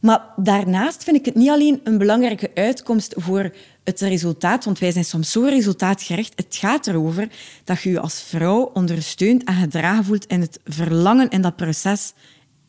Maar 0.00 0.22
daarnaast 0.36 1.04
vind 1.04 1.16
ik 1.16 1.24
het 1.24 1.34
niet 1.34 1.48
alleen 1.48 1.80
een 1.84 1.98
belangrijke 1.98 2.50
uitkomst 2.54 3.14
voor 3.16 3.52
het 3.88 4.00
resultaat, 4.00 4.64
want 4.64 4.78
wij 4.78 4.92
zijn 4.92 5.04
soms 5.04 5.30
zo 5.30 5.42
resultaatgericht. 5.42 6.32
Het 6.36 6.56
gaat 6.56 6.86
erover 6.86 7.28
dat 7.64 7.82
je 7.82 7.90
je 7.90 8.00
als 8.00 8.22
vrouw 8.22 8.70
ondersteunt 8.74 9.44
en 9.44 9.54
gedragen 9.54 10.04
voelt 10.04 10.26
in 10.26 10.40
het 10.40 10.60
verlangen 10.64 11.28
in 11.28 11.42
dat 11.42 11.56
proces 11.56 12.12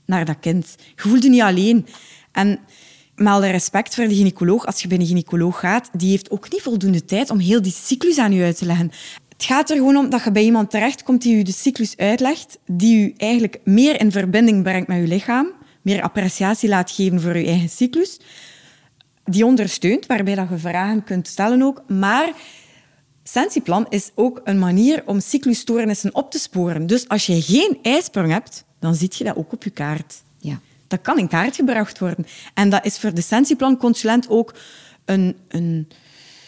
naar 0.05 0.25
dat 0.25 0.39
kind. 0.39 0.75
Je 0.95 1.09
voelt 1.09 1.23
je 1.23 1.29
niet 1.29 1.41
alleen. 1.41 1.85
En 2.31 2.59
met 3.15 3.27
alle 3.27 3.49
respect 3.49 3.95
voor 3.95 4.07
de 4.07 4.15
gynaecoloog, 4.15 4.65
als 4.65 4.81
je 4.81 4.87
bij 4.87 4.99
een 4.99 5.05
gynaecoloog 5.05 5.59
gaat, 5.59 5.89
die 5.93 6.09
heeft 6.09 6.31
ook 6.31 6.51
niet 6.51 6.61
voldoende 6.61 7.05
tijd 7.05 7.29
om 7.29 7.39
heel 7.39 7.61
die 7.61 7.71
cyclus 7.71 8.17
aan 8.17 8.31
je 8.31 8.43
uit 8.43 8.57
te 8.57 8.65
leggen. 8.65 8.91
Het 9.29 9.43
gaat 9.43 9.69
er 9.69 9.75
gewoon 9.75 9.97
om 9.97 10.09
dat 10.09 10.23
je 10.23 10.31
bij 10.31 10.43
iemand 10.43 10.69
terechtkomt 10.69 11.21
die 11.21 11.37
je 11.37 11.43
de 11.43 11.51
cyclus 11.51 11.97
uitlegt, 11.97 12.57
die 12.65 12.99
je 12.99 13.13
eigenlijk 13.17 13.59
meer 13.63 13.99
in 13.99 14.11
verbinding 14.11 14.63
brengt 14.63 14.87
met 14.87 14.97
je 14.97 15.07
lichaam, 15.07 15.51
meer 15.81 16.01
appreciatie 16.01 16.69
laat 16.69 16.91
geven 16.91 17.21
voor 17.21 17.37
je 17.37 17.45
eigen 17.45 17.69
cyclus, 17.69 18.19
die 19.29 19.45
ondersteunt, 19.45 20.05
waarbij 20.05 20.35
dat 20.35 20.49
je 20.49 20.57
vragen 20.57 21.03
kunt 21.03 21.27
stellen 21.27 21.61
ook. 21.61 21.83
Maar 21.87 22.31
Sensiplan 23.23 23.85
is 23.89 24.11
ook 24.15 24.41
een 24.43 24.59
manier 24.59 25.03
om 25.05 25.19
cyclusstoornissen 25.19 26.15
op 26.15 26.31
te 26.31 26.39
sporen. 26.39 26.87
Dus 26.87 27.07
als 27.07 27.25
je 27.25 27.41
geen 27.41 27.77
ijsprong 27.81 28.31
hebt, 28.31 28.63
dan 28.79 28.95
zie 28.95 29.09
je 29.17 29.23
dat 29.23 29.35
ook 29.35 29.53
op 29.53 29.63
je 29.63 29.69
kaart. 29.69 30.21
Ja. 30.39 30.59
Dat 30.87 31.01
kan 31.01 31.19
in 31.19 31.27
kaart 31.27 31.55
gebracht 31.55 31.99
worden. 31.99 32.25
En 32.53 32.69
dat 32.69 32.85
is 32.85 32.97
voor 32.97 33.13
de 33.13 33.21
Sensiplan-consulent 33.21 34.29
ook 34.29 34.53
een, 35.05 35.35
een 35.47 35.87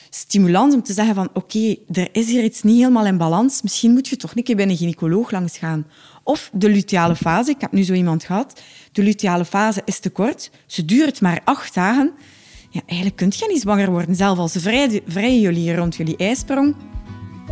stimulans 0.10 0.74
om 0.74 0.84
te 0.84 0.94
zeggen 0.94 1.16
van 1.16 1.30
oké, 1.34 1.76
er 1.92 2.10
is 2.12 2.28
hier 2.28 2.44
iets 2.44 2.64
niet 2.64 2.78
helemaal 2.78 3.06
in 3.06 3.18
balans. 3.18 3.62
Misschien 3.62 3.92
moet 3.92 4.08
je 4.08 4.18
toch 4.18 4.36
een 4.36 4.44
keer 4.44 4.56
bij 4.56 4.70
een 4.70 4.78
gynaecoloog 4.78 5.32
langs 5.32 5.58
gaan. 5.58 5.88
Of 6.24 6.50
de 6.54 6.70
luteale 6.70 7.16
fase. 7.16 7.52
Ik 7.52 7.62
heb 7.62 7.72
nu 7.72 7.84
zo 7.84 7.94
iemand 7.94 8.24
gehad. 8.24 8.62
De 8.92 9.04
luteale 9.04 9.46
fase 9.46 9.82
is 9.86 10.00
te 10.00 10.10
kort. 10.10 10.52
Ze 10.66 10.86
duurt 10.86 11.22
maar 11.22 11.42
acht 11.44 11.74
dagen. 11.74 12.12
Ja, 12.74 12.82
eigenlijk 12.86 13.18
kun 13.20 13.32
je 13.36 13.48
niet 13.48 13.62
zwanger 13.62 13.92
worden. 13.92 14.16
Zelf 14.16 14.38
als 14.38 14.58
vrij 15.06 15.40
jullie 15.40 15.76
rond 15.76 15.96
jullie 15.96 16.18
ijsprong. 16.18 16.76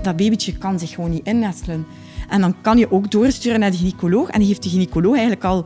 Dat 0.01 0.15
babytje 0.15 0.57
kan 0.57 0.79
zich 0.79 0.89
gewoon 0.89 1.09
niet 1.09 1.25
innestelen. 1.25 1.85
En 2.29 2.41
dan 2.41 2.61
kan 2.61 2.77
je 2.77 2.91
ook 2.91 3.11
doorsturen 3.11 3.59
naar 3.59 3.71
de 3.71 3.77
gynaecoloog. 3.77 4.29
En 4.29 4.39
die 4.39 4.47
heeft 4.47 4.63
de 4.63 4.69
gynaecoloog 4.69 5.11
eigenlijk 5.11 5.43
al 5.43 5.65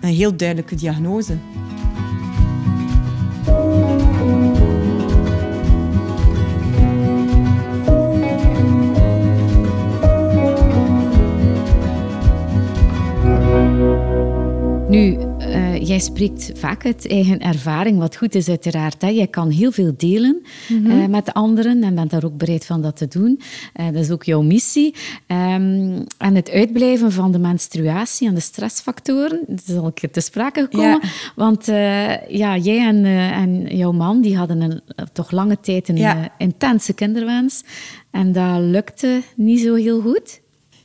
een 0.00 0.14
heel 0.14 0.36
duidelijke 0.36 0.74
diagnose. 0.74 1.36
Nu, 14.88 15.29
jij 15.90 15.98
spreekt 15.98 16.50
vaak 16.54 16.84
uit 16.84 17.08
eigen 17.08 17.38
ervaring, 17.38 17.98
wat 17.98 18.16
goed 18.16 18.34
is 18.34 18.48
uiteraard. 18.48 19.02
Hè? 19.02 19.08
Jij 19.08 19.26
kan 19.26 19.50
heel 19.50 19.72
veel 19.72 19.94
delen 19.96 20.42
mm 20.68 20.86
uh, 20.86 21.06
met 21.06 21.32
anderen 21.32 21.82
en 21.82 21.94
bent 21.94 22.10
daar 22.10 22.24
ook 22.24 22.36
bereid 22.36 22.66
van 22.66 22.82
dat 22.82 22.96
te 22.96 23.08
doen. 23.08 23.40
Uh, 23.80 23.86
dat 23.86 24.02
is 24.02 24.10
ook 24.10 24.24
jouw 24.24 24.42
missie. 24.42 24.94
Um, 25.26 26.04
en 26.18 26.34
het 26.34 26.50
uitblijven 26.50 27.12
van 27.12 27.32
de 27.32 27.38
menstruatie 27.38 28.28
en 28.28 28.34
de 28.34 28.40
stressfactoren, 28.40 29.40
dat 29.46 29.62
is 29.66 29.76
al 29.76 29.84
een 29.84 29.94
keer 29.94 30.10
te 30.10 30.20
sprake 30.20 30.60
gekomen. 30.60 31.00
Ja. 31.02 31.08
Want 31.36 31.66
ja, 32.28 32.56
jij 32.56 32.86
en, 32.86 33.04
en 33.32 33.76
jouw 33.76 33.92
man 33.92 34.20
die 34.20 34.36
hadden 34.36 34.60
een, 34.60 34.80
toch 35.12 35.30
lange 35.30 35.60
tijd 35.60 35.88
een 35.88 35.96
ja. 35.96 36.32
intense 36.38 36.92
kinderwens. 36.92 37.64
En 38.10 38.32
dat 38.32 38.60
lukte 38.60 39.22
niet 39.36 39.60
zo 39.60 39.74
heel 39.74 40.00
goed. 40.00 40.40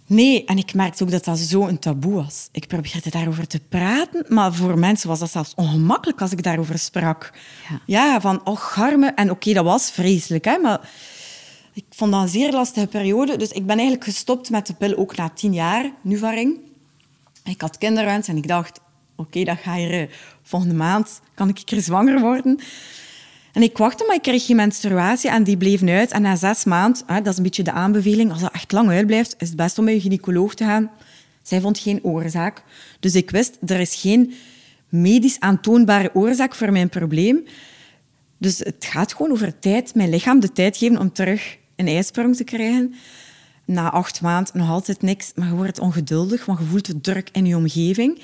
Nee, 0.08 0.46
en 0.46 0.58
ik 0.58 0.74
merkte 0.74 1.04
ook 1.04 1.12
dat 1.12 1.24
dat 1.24 1.39
zo 1.39 1.68
een 1.68 1.80
taboe 1.80 2.13
was. 2.13 2.50
Ik 2.52 2.68
probeerde 2.68 3.10
daarover 3.10 3.48
te 3.48 3.60
praten, 3.70 4.26
maar 4.28 4.54
voor 4.54 4.80
mensen 4.80 5.10
was 5.10 5.20
dat 5.20 5.32
zelfs 5.32 5.54
ongemakkelijk 5.56 6.22
als 6.22 6.32
ik 6.32 6.44
daarover 6.44 6.80
sprak. 6.80 7.32
Ja, 7.86 8.06
ja 8.06 8.22
van, 8.22 8.46
oh, 8.46 8.58
garme. 8.58 9.08
En 9.08 9.32
oké, 9.32 9.54
dat 9.54 9.65
was 9.65 9.91
vreselijk, 9.91 10.46
hè, 10.46 10.58
maar 10.58 10.89
ik 11.74 11.86
vond 11.89 12.12
dat 12.12 12.22
een 12.22 12.28
zeer 12.28 12.52
lastige 12.52 12.88
periode. 12.88 13.38
Dus 13.38 13.52
ik 13.52 13.65
ben 13.65 13.76
eigenlijk 13.76 14.04
gestopt 14.04 14.50
met 14.50 14.68
de 14.68 14.74
pil 14.74 14.98
ook 14.98 15.15
na 15.15 15.30
tien 15.30 15.54
jaar, 15.54 15.91
Nuvaring. 16.02 16.58
Ik 17.44 17.62
had 17.62 17.78
kinderwens 17.78 18.28
en 18.28 18.38
ik 18.38 18.48
dacht, 18.48 18.80
oké, 19.15 19.44
dat 19.44 19.58
ga 19.58 19.76
je 19.76 19.89
eh, 19.89 20.15
volgende 20.44 20.76
maand, 20.76 21.22
kan 21.34 21.50
ik 21.50 21.62
keer 21.65 21.82
zwanger 21.82 22.20
worden. 22.20 22.60
En 23.56 23.62
ik 23.62 23.78
wachtte, 23.78 24.04
maar 24.08 24.15
ik 24.15 24.22
kreeg 24.22 24.46
geen 24.46 24.56
menstruatie 24.56 25.30
en 25.30 25.44
die 25.44 25.58
bleef 25.58 25.84
uit. 25.84 26.12
En 26.12 26.22
na 26.22 26.36
zes 26.36 26.63
maanden, 26.63 27.06
dat 27.08 27.28
is 27.28 27.38
een 27.38 27.44
beetje 27.44 27.63
de 27.63 27.72
aanbeveling, 27.72 28.32
als 28.32 28.41
dat 28.41 28.54
echt 28.54 28.72
lang 28.72 28.89
uitblijft, 28.89 29.36
is 29.38 29.48
het 29.48 29.58
best 29.58 29.78
om 29.78 29.86
bij 29.86 29.94
je 29.94 30.02
gynaecoloog 30.02 30.54
te 30.54 30.63
gaan. 30.63 30.91
Zij 31.41 31.62
vond 31.62 31.80
geen 31.80 32.04
oorzaak. 32.04 32.63
Dus 33.00 33.15
ik 33.15 33.32
wist, 33.32 33.58
er 33.65 33.80
is 33.80 33.96
geen 33.96 34.34
medisch 34.89 35.39
aantoonbare 35.39 36.10
oorzaak 36.13 36.56
voor 36.56 36.72
mijn 36.72 36.89
probleem. 36.89 37.44
Dus 38.38 38.60
het 38.60 38.86
gaat 38.86 39.13
gewoon 39.13 39.32
over 39.32 39.60
tijd, 39.60 39.96
mijn 39.96 40.10
lichaam 40.10 40.39
de 40.39 40.52
tijd 40.52 40.78
geven 40.78 41.00
om 41.00 41.12
terug 41.12 41.58
een 41.76 41.88
ijsprong 41.88 42.36
te 42.36 42.44
krijgen. 42.44 42.96
Na 43.65 43.91
acht 43.91 44.22
maanden 44.22 44.58
nog 44.58 44.70
altijd 44.70 45.02
niks, 45.02 45.32
maar 45.36 45.48
je 45.48 45.54
wordt 45.56 45.80
ongeduldig, 45.80 46.46
want 46.46 46.60
je 46.60 46.65
voelt 46.65 46.86
de 46.86 47.02
druk 47.02 47.30
in 47.32 47.46
je 47.46 47.56
omgeving. 47.56 48.22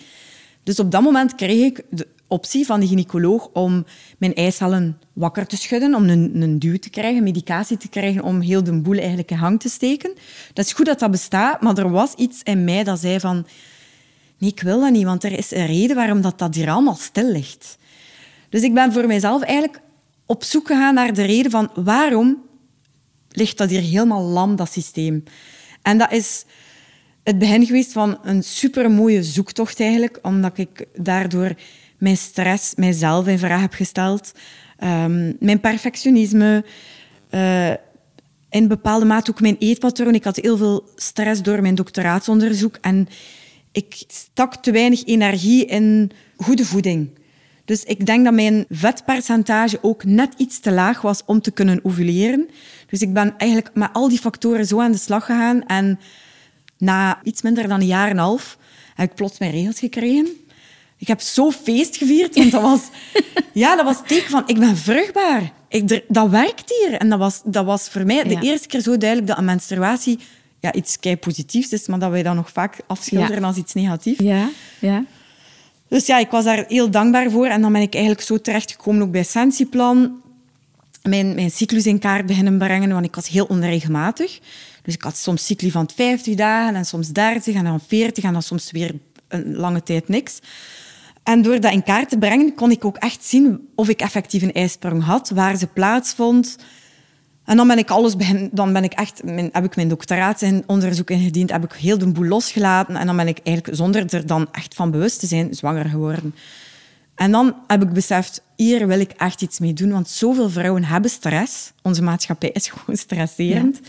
Dus 0.63 0.79
op 0.79 0.91
dat 0.91 1.01
moment 1.01 1.35
kreeg 1.35 1.65
ik 1.65 1.83
de 1.89 2.07
optie 2.31 2.65
van 2.65 2.79
de 2.79 2.87
gynaecoloog 2.87 3.49
om 3.53 3.85
mijn 4.17 4.33
eicellen 4.33 4.97
wakker 5.13 5.47
te 5.47 5.57
schudden, 5.57 5.95
om 5.95 6.09
een, 6.09 6.41
een 6.41 6.59
duw 6.59 6.77
te 6.77 6.89
krijgen, 6.89 7.23
medicatie 7.23 7.77
te 7.77 7.89
krijgen 7.89 8.23
om 8.23 8.41
heel 8.41 8.63
de 8.63 8.81
boel 8.81 8.97
eigenlijk 8.97 9.31
in 9.31 9.37
hang 9.37 9.59
te 9.59 9.69
steken. 9.69 10.13
Dat 10.53 10.65
is 10.65 10.73
goed 10.73 10.85
dat 10.85 10.99
dat 10.99 11.11
bestaat, 11.11 11.61
maar 11.61 11.77
er 11.77 11.89
was 11.89 12.13
iets 12.13 12.43
in 12.43 12.63
mij 12.63 12.83
dat 12.83 12.99
zei 12.99 13.19
van... 13.19 13.45
Nee, 14.37 14.49
ik 14.49 14.61
wil 14.61 14.79
dat 14.79 14.91
niet, 14.91 15.03
want 15.03 15.23
er 15.23 15.37
is 15.37 15.51
een 15.51 15.65
reden 15.65 15.95
waarom 15.95 16.21
dat, 16.21 16.39
dat 16.39 16.55
hier 16.55 16.69
allemaal 16.69 16.95
stil 16.95 17.31
ligt. 17.31 17.77
Dus 18.49 18.61
ik 18.61 18.73
ben 18.73 18.93
voor 18.93 19.07
mijzelf 19.07 19.41
eigenlijk 19.41 19.81
op 20.25 20.43
zoek 20.43 20.67
gegaan 20.67 20.93
naar 20.93 21.13
de 21.13 21.23
reden 21.23 21.51
van 21.51 21.69
waarom 21.75 22.37
ligt 23.29 23.57
dat 23.57 23.69
hier 23.69 23.81
helemaal 23.81 24.23
lam, 24.23 24.55
dat 24.55 24.71
systeem. 24.71 25.23
En 25.81 25.97
dat 25.97 26.11
is 26.11 26.45
het 27.23 27.37
begin 27.37 27.65
geweest 27.65 27.91
van 27.91 28.19
een 28.23 28.43
supermooie 28.43 29.23
zoektocht 29.23 29.79
eigenlijk, 29.79 30.19
omdat 30.21 30.57
ik 30.57 30.85
daardoor 30.95 31.55
mijn 32.01 32.17
stress 32.17 32.75
mijzelf 32.75 33.27
in 33.27 33.39
vraag 33.39 33.61
heb 33.61 33.73
gesteld. 33.73 34.31
Um, 34.83 35.35
mijn 35.39 35.59
perfectionisme. 35.59 36.65
Uh, 37.31 37.69
in 38.49 38.67
bepaalde 38.67 39.05
mate 39.05 39.31
ook 39.31 39.41
mijn 39.41 39.55
eetpatroon. 39.59 40.15
Ik 40.15 40.23
had 40.23 40.35
heel 40.35 40.57
veel 40.57 40.89
stress 40.95 41.41
door 41.41 41.61
mijn 41.61 41.75
doctoraatsonderzoek. 41.75 42.77
En 42.81 43.07
ik 43.71 44.03
stak 44.07 44.55
te 44.55 44.71
weinig 44.71 45.05
energie 45.05 45.65
in 45.65 46.11
goede 46.37 46.65
voeding. 46.65 47.09
Dus 47.65 47.83
ik 47.83 48.05
denk 48.05 48.23
dat 48.25 48.33
mijn 48.33 48.65
vetpercentage 48.69 49.77
ook 49.81 50.03
net 50.03 50.33
iets 50.37 50.59
te 50.59 50.71
laag 50.71 51.01
was 51.01 51.21
om 51.25 51.41
te 51.41 51.51
kunnen 51.51 51.79
ovuleren. 51.83 52.49
Dus 52.87 53.01
ik 53.01 53.13
ben 53.13 53.33
eigenlijk 53.37 53.71
met 53.73 53.89
al 53.93 54.09
die 54.09 54.19
factoren 54.19 54.65
zo 54.65 54.81
aan 54.81 54.91
de 54.91 54.97
slag 54.97 55.25
gegaan. 55.25 55.65
En 55.65 55.99
na 56.77 57.19
iets 57.23 57.41
minder 57.41 57.67
dan 57.67 57.79
een 57.79 57.87
jaar 57.87 58.09
en 58.09 58.11
een 58.11 58.23
half 58.23 58.57
heb 58.95 59.09
ik 59.09 59.15
plots 59.15 59.39
mijn 59.39 59.51
regels 59.51 59.79
gekregen. 59.79 60.27
Ik 61.01 61.07
heb 61.07 61.21
zo 61.21 61.51
feest 61.51 61.97
gevierd, 61.97 62.35
want 62.35 62.51
dat 62.51 62.61
was, 62.61 62.81
ja, 63.63 63.75
dat 63.75 63.85
was 63.85 63.97
het 63.97 64.07
teken 64.07 64.29
van 64.29 64.43
ik 64.45 64.59
ben 64.59 64.77
vruchtbaar. 64.77 65.51
Ik, 65.67 66.03
dat 66.07 66.29
werkt 66.29 66.73
hier. 66.79 66.93
En 66.93 67.09
dat 67.09 67.19
was, 67.19 67.41
dat 67.45 67.65
was 67.65 67.89
voor 67.89 68.05
mij 68.05 68.23
de 68.23 68.37
eerste 68.41 68.67
keer 68.67 68.81
zo 68.81 68.97
duidelijk 68.97 69.29
dat 69.29 69.37
een 69.37 69.45
menstruatie 69.45 70.19
ja, 70.59 70.73
iets 70.73 70.99
kei 70.99 71.17
positiefs 71.17 71.71
is, 71.71 71.87
maar 71.87 71.99
dat 71.99 72.11
wij 72.11 72.23
dat 72.23 72.35
nog 72.35 72.51
vaak 72.51 72.77
afschilderen 72.87 73.43
als 73.43 73.57
iets 73.57 73.73
negatiefs. 73.73 74.19
Ja, 74.19 74.49
ja. 74.79 75.05
Dus 75.87 76.05
ja, 76.05 76.17
ik 76.17 76.29
was 76.29 76.43
daar 76.43 76.65
heel 76.67 76.89
dankbaar 76.89 77.31
voor. 77.31 77.45
En 77.45 77.61
dan 77.61 77.71
ben 77.71 77.81
ik 77.81 77.93
eigenlijk 77.93 78.23
zo 78.23 78.37
terechtgekomen 78.37 79.01
ook 79.01 79.11
bij 79.11 79.23
Sensiplan. 79.23 80.21
Mijn, 81.03 81.35
mijn 81.35 81.51
cyclus 81.51 81.85
in 81.85 81.99
kaart 81.99 82.25
beginnen 82.25 82.57
brengen, 82.57 82.93
want 82.93 83.05
ik 83.05 83.15
was 83.15 83.27
heel 83.27 83.45
onregelmatig. 83.45 84.39
Dus 84.81 84.93
ik 84.93 85.01
had 85.01 85.17
soms 85.17 85.45
cycli 85.45 85.71
van 85.71 85.89
50 85.95 86.35
dagen 86.35 86.75
en 86.75 86.85
soms 86.85 87.07
30 87.09 87.55
en 87.55 87.63
dan 87.63 87.79
40 87.87 88.23
en 88.23 88.33
dan 88.33 88.41
soms 88.41 88.71
weer 88.71 88.95
een 89.27 89.55
lange 89.55 89.83
tijd 89.83 90.07
niks. 90.07 90.39
En 91.23 91.41
door 91.41 91.59
dat 91.59 91.71
in 91.71 91.83
kaart 91.83 92.09
te 92.09 92.17
brengen, 92.17 92.55
kon 92.55 92.71
ik 92.71 92.85
ook 92.85 92.97
echt 92.97 93.23
zien 93.23 93.69
of 93.75 93.89
ik 93.89 94.01
effectief 94.01 94.41
een 94.41 94.53
ijsprong 94.53 95.03
had, 95.03 95.29
waar 95.29 95.57
ze 95.57 95.67
plaatsvond. 95.67 96.57
En 97.45 97.57
dan 97.57 97.67
ben 97.67 97.77
ik 97.77 97.89
alles 97.89 98.15
begin, 98.15 98.49
dan 98.51 98.73
ben 98.73 98.83
ik 98.83 98.93
echt, 98.93 99.23
mijn, 99.23 99.49
heb 99.51 99.63
ik 99.63 99.75
mijn 99.75 99.87
doctoraat 99.87 100.41
in 100.41 100.63
onderzoek 100.67 101.09
ingediend, 101.09 101.51
heb 101.51 101.63
ik 101.63 101.73
heel 101.73 101.97
de 101.97 102.11
boel 102.11 102.25
losgelaten 102.25 102.95
en 102.95 103.05
dan 103.05 103.15
ben 103.15 103.27
ik 103.27 103.39
eigenlijk 103.43 103.77
zonder 103.77 104.13
er 104.13 104.25
dan 104.25 104.47
echt 104.51 104.73
van 104.73 104.91
bewust 104.91 105.19
te 105.19 105.27
zijn 105.27 105.55
zwanger 105.55 105.85
geworden. 105.85 106.35
En 107.15 107.31
dan 107.31 107.55
heb 107.67 107.81
ik 107.81 107.93
beseft, 107.93 108.41
hier 108.55 108.87
wil 108.87 108.99
ik 108.99 109.11
echt 109.11 109.41
iets 109.41 109.59
mee 109.59 109.73
doen, 109.73 109.91
want 109.91 110.09
zoveel 110.09 110.49
vrouwen 110.49 110.83
hebben 110.83 111.09
stress. 111.09 111.71
Onze 111.81 112.03
maatschappij 112.03 112.49
is 112.49 112.67
gewoon 112.67 112.97
stresserend. 112.97 113.79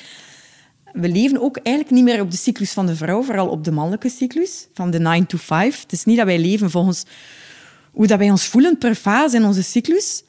We 0.93 1.09
leven 1.09 1.41
ook 1.41 1.57
eigenlijk 1.57 1.97
niet 1.97 2.05
meer 2.05 2.21
op 2.21 2.31
de 2.31 2.37
cyclus 2.37 2.73
van 2.73 2.87
de 2.87 2.97
vrouw, 2.97 3.23
vooral 3.23 3.49
op 3.49 3.65
de 3.65 3.73
mannelijke 3.73 4.09
cyclus, 4.09 4.69
van 4.75 4.91
de 4.91 4.99
9 4.99 5.27
to 5.27 5.39
5. 5.39 5.83
Het 5.83 5.93
is 5.93 6.05
niet 6.05 6.17
dat 6.17 6.27
wij 6.27 6.39
leven 6.39 6.71
volgens 6.71 7.05
hoe 7.93 8.07
dat 8.07 8.19
wij 8.19 8.31
ons 8.31 8.47
voelen 8.47 8.79
per 8.79 8.95
fase 8.95 9.37
in 9.37 9.45
onze 9.45 9.63
cyclus. 9.63 10.25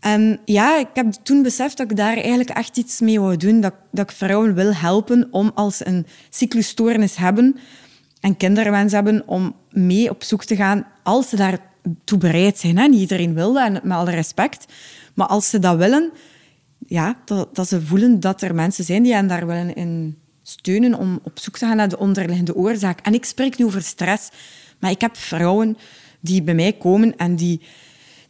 En 0.00 0.40
ja, 0.44 0.78
ik 0.78 0.88
heb 0.94 1.12
toen 1.22 1.42
beseft 1.42 1.76
dat 1.76 1.90
ik 1.90 1.96
daar 1.96 2.16
eigenlijk 2.16 2.50
echt 2.50 2.76
iets 2.76 3.00
mee 3.00 3.20
wou 3.20 3.36
doen. 3.36 3.60
Dat, 3.60 3.74
dat 3.92 4.10
ik 4.10 4.16
vrouwen 4.16 4.54
wil 4.54 4.74
helpen 4.74 5.28
om 5.30 5.50
als 5.54 5.76
ze 5.76 5.86
een 5.86 6.06
cyclusstoornis 6.30 7.16
hebben 7.16 7.56
en 8.20 8.36
kinderwens 8.36 8.92
hebben, 8.92 9.22
om 9.26 9.54
mee 9.70 10.10
op 10.10 10.22
zoek 10.22 10.44
te 10.44 10.56
gaan 10.56 10.86
als 11.02 11.28
ze 11.28 11.36
daartoe 11.36 12.18
bereid 12.18 12.58
zijn. 12.58 12.78
Hè. 12.78 12.88
Iedereen 12.88 13.34
wil 13.34 13.52
dat, 13.52 13.64
en 13.64 13.72
met 13.72 13.96
alle 13.96 14.10
respect. 14.10 14.72
Maar 15.14 15.26
als 15.26 15.50
ze 15.50 15.58
dat 15.58 15.76
willen, 15.76 16.12
ja, 16.88 17.18
dat, 17.24 17.54
dat 17.54 17.68
ze 17.68 17.82
voelen 17.82 18.20
dat 18.20 18.42
er 18.42 18.54
mensen 18.54 18.84
zijn 18.84 19.02
die 19.02 19.14
hen 19.14 19.26
daar 19.26 19.46
willen 19.46 19.74
in 19.74 20.18
steunen 20.42 20.94
om 20.94 21.20
op 21.22 21.38
zoek 21.38 21.58
te 21.58 21.66
gaan 21.66 21.76
naar 21.76 21.88
de 21.88 21.98
onderliggende 21.98 22.54
oorzaak. 22.54 23.00
En 23.00 23.14
ik 23.14 23.24
spreek 23.24 23.58
nu 23.58 23.64
over 23.64 23.82
stress, 23.82 24.30
maar 24.78 24.90
ik 24.90 25.00
heb 25.00 25.16
vrouwen 25.16 25.76
die 26.20 26.42
bij 26.42 26.54
mij 26.54 26.72
komen 26.72 27.16
en 27.16 27.36
die... 27.36 27.60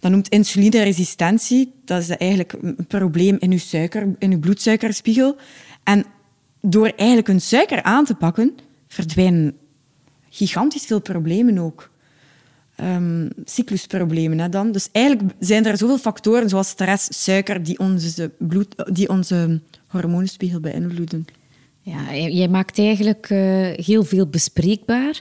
Dat 0.01 0.11
noemt 0.11 0.29
insulineresistentie. 0.29 1.73
Dat 1.85 2.03
is 2.03 2.09
eigenlijk 2.09 2.53
een 2.53 2.87
probleem 2.87 3.37
in 3.39 3.53
uw, 3.53 3.59
suiker, 3.59 4.15
in 4.19 4.33
uw 4.33 4.39
bloedsuikerspiegel. 4.39 5.37
En 5.85 6.05
door 6.61 6.93
eigenlijk 6.97 7.29
hun 7.29 7.41
suiker 7.41 7.83
aan 7.83 8.05
te 8.05 8.15
pakken, 8.15 8.55
verdwijnen 8.89 9.57
gigantisch 10.29 10.85
veel 10.85 11.01
problemen 11.01 11.59
ook. 11.59 11.91
Um, 12.83 13.29
cyclusproblemen 13.45 14.39
hè, 14.39 14.49
dan. 14.49 14.73
Dus 14.73 14.89
eigenlijk 14.93 15.35
zijn 15.39 15.67
er 15.67 15.77
zoveel 15.77 15.99
factoren 15.99 16.49
zoals 16.49 16.69
stress, 16.69 17.25
suiker, 17.25 17.63
die 17.63 17.79
onze, 17.79 18.31
bloed, 18.39 18.75
die 18.93 19.09
onze 19.09 19.61
hormoonspiegel 19.87 20.61
beïnvloeden. 20.61 21.27
Ja, 21.89 22.15
jij 22.15 22.49
maakt 22.49 22.79
eigenlijk 22.79 23.31
uh, 23.31 23.39
heel 23.75 24.05
veel 24.05 24.27
bespreekbaar. 24.27 25.21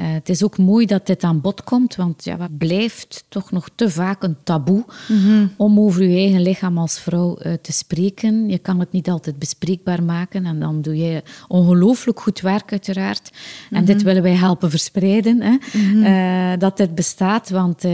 Uh, 0.00 0.06
het 0.12 0.28
is 0.28 0.44
ook 0.44 0.58
mooi 0.58 0.86
dat 0.86 1.06
dit 1.06 1.24
aan 1.24 1.40
bod 1.40 1.64
komt, 1.64 1.96
want 1.96 2.24
ja, 2.24 2.38
het 2.38 2.58
blijft 2.58 3.24
toch 3.28 3.50
nog 3.50 3.68
te 3.74 3.90
vaak 3.90 4.22
een 4.22 4.36
taboe 4.44 4.84
mm 5.08 5.18
-hmm. 5.18 5.52
om 5.56 5.80
over 5.80 6.02
je 6.02 6.16
eigen 6.16 6.42
lichaam 6.42 6.78
als 6.78 7.00
vrouw 7.00 7.38
uh, 7.42 7.52
te 7.52 7.72
spreken. 7.72 8.48
Je 8.48 8.58
kan 8.58 8.80
het 8.80 8.92
niet 8.92 9.08
altijd 9.08 9.38
bespreekbaar 9.38 10.02
maken 10.02 10.46
en 10.46 10.60
dan 10.60 10.82
doe 10.82 10.96
je 10.96 11.22
ongelooflijk 11.48 12.20
goed 12.20 12.40
werk 12.40 12.72
uiteraard. 12.72 13.30
Mm 13.32 13.38
-hmm. 13.68 13.76
En 13.78 13.84
dit 13.84 14.02
willen 14.02 14.22
wij 14.22 14.34
helpen 14.34 14.70
verspreiden, 14.70 15.40
hè? 15.40 15.56
Mm 15.72 16.02
-hmm. 16.02 16.58
dat 16.58 16.76
dit 16.76 16.94
bestaat, 16.94 17.50
want 17.50 17.84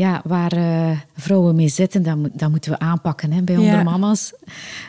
ja, 0.00 0.20
waar 0.24 0.56
uh, 0.56 0.98
vrouwen 1.16 1.54
mee 1.54 1.68
zitten, 1.68 2.02
dat, 2.02 2.16
dat, 2.32 2.50
moeten 2.50 2.70
we 2.70 2.78
aanpakken 2.78 3.32
hè, 3.32 3.42
bij 3.42 3.54
ja. 3.54 3.60
onze 3.60 3.84
mama's. 3.84 4.32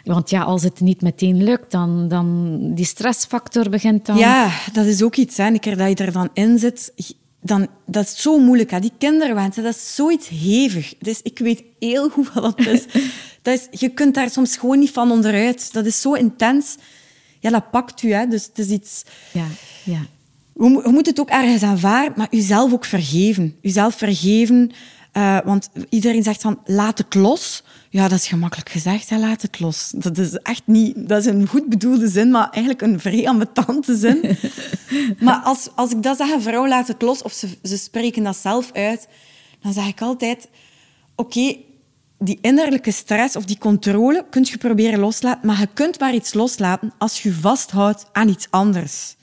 Want 0.03 0.29
ja, 0.29 0.41
als 0.41 0.63
het 0.63 0.79
niet 0.79 1.01
meteen 1.01 1.43
lukt, 1.43 1.71
dan, 1.71 2.07
dan 2.07 2.57
die 2.73 2.85
stressfactor 2.85 3.69
begint 3.69 4.05
dan... 4.05 4.17
Ja, 4.17 4.49
dat 4.73 4.85
is 4.85 5.03
ook 5.03 5.15
iets. 5.15 5.37
Hè. 5.37 5.47
Een 5.47 5.59
keer 5.59 5.77
dat 5.77 5.99
je 5.99 6.05
er 6.05 6.11
dan 6.11 6.29
in 6.33 6.59
zit, 6.59 6.93
dan, 7.41 7.67
dat 7.85 8.03
is 8.03 8.21
zo 8.21 8.39
moeilijk. 8.39 8.71
Hè. 8.71 8.79
Die 8.79 8.91
kinderwensen, 8.97 9.63
dat 9.63 9.75
is 9.75 9.95
zoiets 9.95 10.27
hevig. 10.29 10.93
Dus 10.99 11.21
ik 11.21 11.39
weet 11.39 11.63
heel 11.79 12.09
goed 12.09 12.33
wat 12.33 12.57
dat 12.57 12.67
is. 12.67 12.85
dat 13.41 13.53
is. 13.53 13.79
Je 13.79 13.89
kunt 13.89 14.13
daar 14.13 14.29
soms 14.29 14.57
gewoon 14.57 14.79
niet 14.79 14.91
van 14.91 15.11
onderuit. 15.11 15.73
Dat 15.73 15.85
is 15.85 16.01
zo 16.01 16.13
intens. 16.13 16.77
Ja, 17.39 17.49
dat 17.49 17.71
pakt 17.71 18.03
u. 18.03 18.13
Hè. 18.13 18.27
Dus 18.27 18.45
het 18.45 18.59
is 18.59 18.69
iets... 18.69 19.03
Ja, 19.31 19.45
ja. 19.83 19.99
Je 20.53 20.81
moet 20.91 21.05
het 21.05 21.19
ook 21.19 21.29
ergens 21.29 21.63
aanvaarden, 21.63 22.13
maar 22.17 22.27
jezelf 22.29 22.73
ook 22.73 22.85
vergeven. 22.85 23.55
Jezelf 23.61 23.95
vergeven 23.95 24.71
uh, 25.13 25.37
want 25.43 25.69
iedereen 25.89 26.23
zegt 26.23 26.41
van, 26.41 26.59
laat 26.65 26.97
het 26.97 27.13
los. 27.13 27.63
Ja, 27.89 28.07
dat 28.07 28.19
is 28.19 28.27
gemakkelijk 28.27 28.69
gezegd, 28.69 29.09
hè, 29.09 29.17
laat 29.17 29.41
het 29.41 29.59
los. 29.59 29.91
Dat 29.95 30.17
is 30.17 30.33
echt 30.33 30.61
niet... 30.65 31.07
Dat 31.07 31.19
is 31.19 31.25
een 31.25 31.47
goed 31.47 31.69
bedoelde 31.69 32.07
zin, 32.07 32.31
maar 32.31 32.49
eigenlijk 32.49 32.81
een 32.81 32.99
vrij 32.99 33.27
ambetante 33.27 33.97
zin. 33.97 34.37
maar 35.25 35.41
als, 35.43 35.69
als 35.75 35.91
ik 35.91 36.03
dat 36.03 36.17
zeg, 36.17 36.31
een 36.31 36.41
vrouw 36.41 36.67
laat 36.67 36.87
het 36.87 37.01
los, 37.01 37.21
of 37.21 37.33
ze, 37.33 37.47
ze 37.63 37.77
spreken 37.77 38.23
dat 38.23 38.37
zelf 38.37 38.71
uit, 38.71 39.07
dan 39.61 39.73
zeg 39.73 39.87
ik 39.87 40.01
altijd... 40.01 40.49
Oké, 41.15 41.37
okay, 41.37 41.65
die 42.23 42.37
innerlijke 42.41 42.91
stress 42.91 43.35
of 43.35 43.45
die 43.45 43.57
controle 43.57 44.25
kun 44.29 44.45
je 44.49 44.57
proberen 44.57 44.99
loslaten, 44.99 45.47
maar 45.47 45.59
je 45.59 45.67
kunt 45.73 45.99
maar 45.99 46.13
iets 46.13 46.33
loslaten 46.33 46.93
als 46.97 47.21
je 47.21 47.33
vasthoudt 47.33 48.05
aan 48.11 48.29
iets 48.29 48.47
anders. 48.49 49.15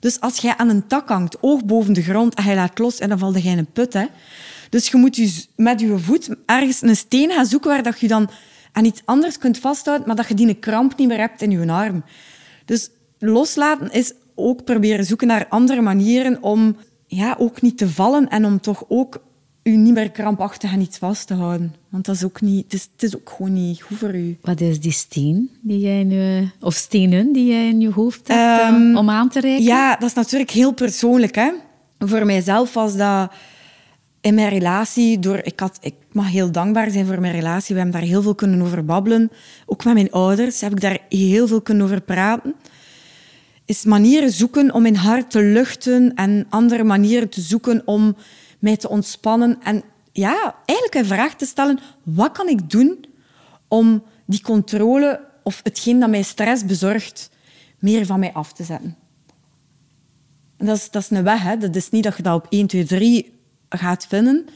Dus 0.00 0.20
als 0.20 0.38
jij 0.38 0.56
aan 0.56 0.68
een 0.68 0.86
tak 0.86 1.08
hangt, 1.08 1.36
oog 1.40 1.64
boven 1.64 1.92
de 1.92 2.02
grond, 2.02 2.34
en 2.34 2.44
je 2.44 2.54
laat 2.54 2.78
los 2.78 2.98
en 2.98 3.08
dan 3.08 3.18
valt 3.18 3.42
je 3.42 3.48
in 3.48 3.58
een 3.58 3.72
put, 3.72 3.92
hè, 3.92 4.06
dus 4.68 4.88
je 4.88 4.96
moet 4.96 5.16
je 5.16 5.44
met 5.56 5.80
je 5.80 5.98
voet 5.98 6.28
ergens 6.46 6.82
een 6.82 6.96
steen 6.96 7.30
gaan 7.30 7.46
zoeken 7.46 7.70
waar 7.70 7.82
dat 7.82 8.00
je 8.00 8.08
dan 8.08 8.30
aan 8.72 8.84
iets 8.84 9.02
anders 9.04 9.38
kunt 9.38 9.58
vasthouden, 9.58 10.06
maar 10.06 10.16
dat 10.16 10.28
je 10.28 10.34
die 10.34 10.54
kramp 10.54 10.98
niet 10.98 11.08
meer 11.08 11.18
hebt 11.18 11.42
in 11.42 11.50
je 11.50 11.72
arm. 11.72 12.04
Dus 12.64 12.90
loslaten 13.18 13.90
is 13.90 14.12
ook 14.34 14.64
proberen 14.64 15.04
zoeken 15.04 15.26
naar 15.26 15.46
andere 15.48 15.80
manieren 15.80 16.42
om 16.42 16.76
ja, 17.06 17.36
ook 17.38 17.62
niet 17.62 17.78
te 17.78 17.88
vallen 17.88 18.28
en 18.28 18.44
om 18.44 18.60
toch 18.60 18.84
ook 18.88 19.22
u 19.62 19.76
niet 19.76 19.94
meer 19.94 20.10
krampachtig 20.10 20.72
aan 20.72 20.80
iets 20.80 20.98
vast 20.98 21.26
te 21.26 21.34
houden. 21.34 21.74
Want 21.88 22.04
dat 22.04 22.14
is 22.14 22.24
ook 22.24 22.40
niet, 22.40 22.64
het, 22.64 22.72
is, 22.72 22.88
het 22.92 23.02
is 23.02 23.16
ook 23.16 23.30
gewoon 23.30 23.52
niet 23.52 23.82
goed 23.82 23.98
voor 23.98 24.14
u. 24.14 24.36
Wat 24.42 24.60
is 24.60 24.80
die 24.80 24.92
steen 24.92 25.50
die 25.60 25.78
jij 25.78 26.04
nu, 26.04 26.50
of 26.60 26.74
stenen 26.74 27.32
die 27.32 27.46
jij 27.46 27.68
in 27.68 27.80
je 27.80 27.90
hoofd 27.90 28.28
hebt 28.28 28.74
um, 28.74 28.96
om 28.96 29.10
aan 29.10 29.28
te 29.28 29.40
reiken? 29.40 29.64
Ja, 29.64 29.96
dat 29.96 30.08
is 30.08 30.14
natuurlijk 30.14 30.50
heel 30.50 30.72
persoonlijk. 30.72 31.34
Hè? 31.34 31.50
Voor 31.98 32.26
mijzelf 32.26 32.74
was 32.74 32.96
dat 32.96 33.32
in 34.28 34.34
mijn 34.34 34.48
relatie, 34.48 35.18
door, 35.18 35.40
ik, 35.42 35.60
had, 35.60 35.78
ik 35.80 35.94
mag 36.12 36.30
heel 36.30 36.50
dankbaar 36.50 36.90
zijn 36.90 37.06
voor 37.06 37.20
mijn 37.20 37.32
relatie. 37.32 37.74
We 37.74 37.80
hebben 37.80 38.00
daar 38.00 38.08
heel 38.08 38.22
veel 38.22 38.34
kunnen 38.34 38.62
over 38.62 38.84
babbelen. 38.84 39.30
Ook 39.66 39.84
met 39.84 39.94
mijn 39.94 40.10
ouders 40.10 40.60
heb 40.60 40.72
ik 40.72 40.80
daar 40.80 40.98
heel 41.08 41.46
veel 41.46 41.60
kunnen 41.60 41.84
over 41.84 42.00
praten. 42.00 42.54
Is 43.64 43.84
manieren 43.84 44.30
zoeken 44.30 44.74
om 44.74 44.82
mijn 44.82 44.96
hart 44.96 45.30
te 45.30 45.42
luchten 45.42 46.14
en 46.14 46.46
andere 46.48 46.84
manieren 46.84 47.28
te 47.28 47.40
zoeken 47.40 47.82
om 47.84 48.16
mij 48.58 48.76
te 48.76 48.88
ontspannen. 48.88 49.58
En 49.62 49.82
ja, 50.12 50.54
eigenlijk 50.64 50.94
een 50.94 51.16
vraag 51.16 51.34
te 51.34 51.46
stellen, 51.46 51.78
wat 52.02 52.32
kan 52.32 52.48
ik 52.48 52.70
doen 52.70 53.04
om 53.68 54.02
die 54.26 54.42
controle 54.42 55.20
of 55.42 55.60
hetgeen 55.62 56.00
dat 56.00 56.10
mij 56.10 56.22
stress 56.22 56.64
bezorgt, 56.64 57.30
meer 57.78 58.06
van 58.06 58.18
mij 58.18 58.32
af 58.32 58.52
te 58.52 58.64
zetten? 58.64 58.96
dat 60.56 60.76
is, 60.76 60.90
dat 60.90 61.02
is 61.02 61.10
een 61.10 61.24
weg. 61.24 61.42
Hè. 61.42 61.56
Dat 61.56 61.76
is 61.76 61.90
niet 61.90 62.04
dat 62.04 62.16
je 62.16 62.22
dat 62.22 62.34
op 62.34 62.46
1, 62.48 62.66
2, 62.66 62.84
3 62.84 63.37
gaat 63.68 64.06
vinden. 64.06 64.46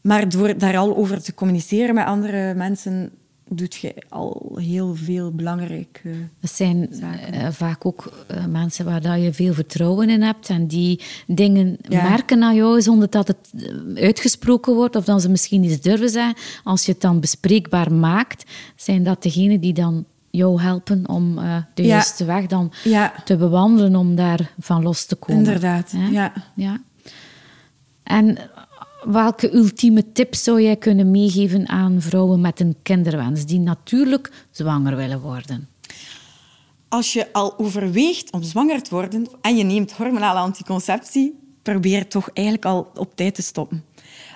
Maar 0.00 0.28
door 0.28 0.58
daar 0.58 0.76
al 0.76 0.96
over 0.96 1.22
te 1.22 1.34
communiceren 1.34 1.94
met 1.94 2.06
andere 2.06 2.54
mensen, 2.54 3.12
doet 3.56 3.74
je 3.74 3.94
al 4.08 4.52
heel 4.60 4.94
veel 4.94 5.30
belangrijke 5.30 6.08
Het 6.40 6.50
zijn 6.50 6.88
uh, 6.92 7.46
vaak 7.50 7.86
ook 7.86 8.26
uh, 8.30 8.44
mensen 8.46 8.84
waar 8.84 9.00
dat 9.00 9.22
je 9.22 9.32
veel 9.32 9.54
vertrouwen 9.54 10.08
in 10.08 10.22
hebt 10.22 10.48
en 10.48 10.66
die 10.66 11.00
dingen 11.26 11.76
ja. 11.88 12.02
merken 12.02 12.42
aan 12.42 12.54
jou 12.54 12.80
zonder 12.80 13.10
dat 13.10 13.28
het 13.28 13.52
eh, 13.94 14.04
uitgesproken 14.04 14.74
wordt 14.74 14.96
of 14.96 15.04
dan 15.04 15.20
ze 15.20 15.28
misschien 15.28 15.64
iets 15.64 15.80
durven 15.80 16.08
zeggen. 16.08 16.34
Als 16.64 16.86
je 16.86 16.92
het 16.92 17.00
dan 17.00 17.20
bespreekbaar 17.20 17.92
maakt, 17.92 18.50
zijn 18.76 19.02
dat 19.02 19.22
degenen 19.22 19.60
die 19.60 19.72
dan 19.72 20.04
jou 20.30 20.60
helpen 20.60 21.08
om 21.08 21.34
de 21.74 21.82
ja. 21.82 21.88
juiste 21.88 22.24
weg 22.24 22.46
dan 22.46 22.72
ja. 22.84 23.14
te 23.24 23.36
bewandelen 23.36 23.96
om 23.96 24.14
daar 24.14 24.52
van 24.58 24.82
los 24.82 25.04
te 25.04 25.16
komen. 25.16 25.44
Inderdaad, 25.44 25.94
ja. 26.10 26.32
ja. 26.54 26.80
En 28.12 28.38
welke 29.04 29.54
ultieme 29.54 30.12
tips 30.12 30.42
zou 30.42 30.62
jij 30.62 30.76
kunnen 30.76 31.10
meegeven 31.10 31.68
aan 31.68 32.00
vrouwen 32.00 32.40
met 32.40 32.60
een 32.60 32.76
kinderwens 32.82 33.46
die 33.46 33.58
natuurlijk 33.58 34.46
zwanger 34.50 34.96
willen 34.96 35.20
worden? 35.20 35.68
Als 36.88 37.12
je 37.12 37.32
al 37.32 37.58
overweegt 37.58 38.32
om 38.32 38.42
zwanger 38.42 38.82
te 38.82 38.90
worden 38.90 39.26
en 39.40 39.56
je 39.56 39.64
neemt 39.64 39.92
hormonale 39.92 40.38
anticonceptie, 40.38 41.38
probeer 41.62 42.08
toch 42.08 42.30
eigenlijk 42.32 42.66
al 42.66 42.90
op 42.94 43.16
tijd 43.16 43.34
te 43.34 43.42
stoppen. 43.42 43.84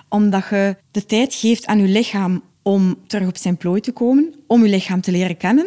Omdat 0.09 0.49
je 0.51 0.77
de 0.91 1.07
tijd 1.07 1.35
geeft 1.35 1.67
aan 1.67 1.79
je 1.79 1.89
lichaam 1.89 2.43
om 2.63 2.97
terug 3.07 3.29
op 3.29 3.37
zijn 3.37 3.57
plooi 3.57 3.81
te 3.81 3.93
komen, 3.93 4.35
om 4.47 4.63
je 4.63 4.69
lichaam 4.69 5.01
te 5.01 5.11
leren 5.11 5.37
kennen. 5.37 5.67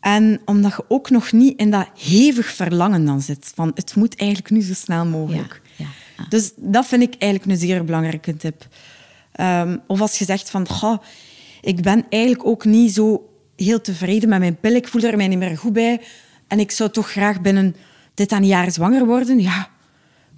En 0.00 0.40
omdat 0.44 0.72
je 0.76 0.84
ook 0.88 1.10
nog 1.10 1.32
niet 1.32 1.58
in 1.58 1.70
dat 1.70 1.88
hevig 1.98 2.46
verlangen 2.46 3.04
dan 3.04 3.20
zit. 3.20 3.52
Van 3.54 3.70
het 3.74 3.94
moet 3.94 4.16
eigenlijk 4.16 4.50
nu 4.50 4.60
zo 4.60 4.74
snel 4.74 5.04
mogelijk. 5.04 5.62
Ja, 5.76 5.84
ja. 5.84 5.90
Dus 6.28 6.52
dat 6.56 6.86
vind 6.86 7.02
ik 7.02 7.14
eigenlijk 7.18 7.52
een 7.52 7.66
zeer 7.66 7.84
belangrijke 7.84 8.36
tip. 8.36 8.66
Ehm, 9.32 9.76
of 9.86 10.00
als 10.00 10.18
je 10.18 10.24
zegt 10.24 10.50
van, 10.50 10.68
goh, 10.68 11.02
ik 11.60 11.82
ben 11.82 12.06
eigenlijk 12.08 12.46
ook 12.46 12.64
niet 12.64 12.94
zo 12.94 13.30
heel 13.56 13.80
tevreden 13.80 14.28
met 14.28 14.38
mijn 14.38 14.56
pil. 14.60 14.74
Ik 14.74 14.88
voel 14.88 15.02
er 15.02 15.16
mij 15.16 15.28
niet 15.28 15.38
meer 15.38 15.58
goed 15.58 15.72
bij. 15.72 16.00
En 16.48 16.58
ik 16.60 16.70
zou 16.70 16.90
toch 16.90 17.10
graag 17.10 17.40
binnen 17.40 17.76
dit 18.14 18.32
aan 18.32 18.46
jaar 18.46 18.72
zwanger 18.72 19.06
worden. 19.06 19.40
Ja, 19.40 19.68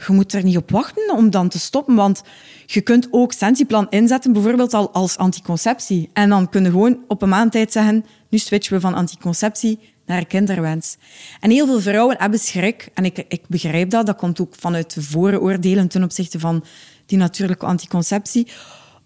je 0.07 0.12
moet 0.12 0.33
er 0.33 0.45
niet 0.45 0.57
op 0.57 0.71
wachten 0.71 1.14
om 1.17 1.31
dan 1.31 1.49
te 1.49 1.59
stoppen. 1.59 1.95
Want 1.95 2.23
je 2.67 2.81
kunt 2.81 3.09
ook 3.11 3.33
Sensiplan 3.33 3.87
inzetten, 3.91 4.33
bijvoorbeeld 4.33 4.75
al 4.75 4.93
als 4.93 5.17
anticonceptie. 5.17 6.11
En 6.12 6.29
dan 6.29 6.49
kun 6.49 6.64
je 6.64 6.71
gewoon 6.71 6.99
op 7.09 7.23
een 7.23 7.29
maand 7.29 7.53
tijd 7.53 7.73
zeggen, 7.73 8.05
nu 8.29 8.38
switchen 8.38 8.75
we 8.75 8.81
van 8.81 8.95
anticonceptie 8.95 9.79
naar 10.09 10.27
kinderwens. 10.27 10.97
En 11.40 11.51
heel 11.51 11.66
veel 11.66 11.81
vrouwen 11.81 12.16
hebben 12.18 12.38
schrik. 12.38 12.88
En 12.94 13.05
ik, 13.05 13.25
ik 13.29 13.42
begrijp 13.47 13.90
dat. 13.90 14.07
Dat 14.07 14.16
komt 14.16 14.40
ook 14.40 14.55
vanuit 14.59 14.94
de 14.94 15.03
vooroordelen 15.03 15.88
ten 15.88 16.03
opzichte 16.03 16.38
van 16.38 16.64
die 17.07 17.18
natuurlijke 17.18 17.66
anticonceptie. 17.66 18.47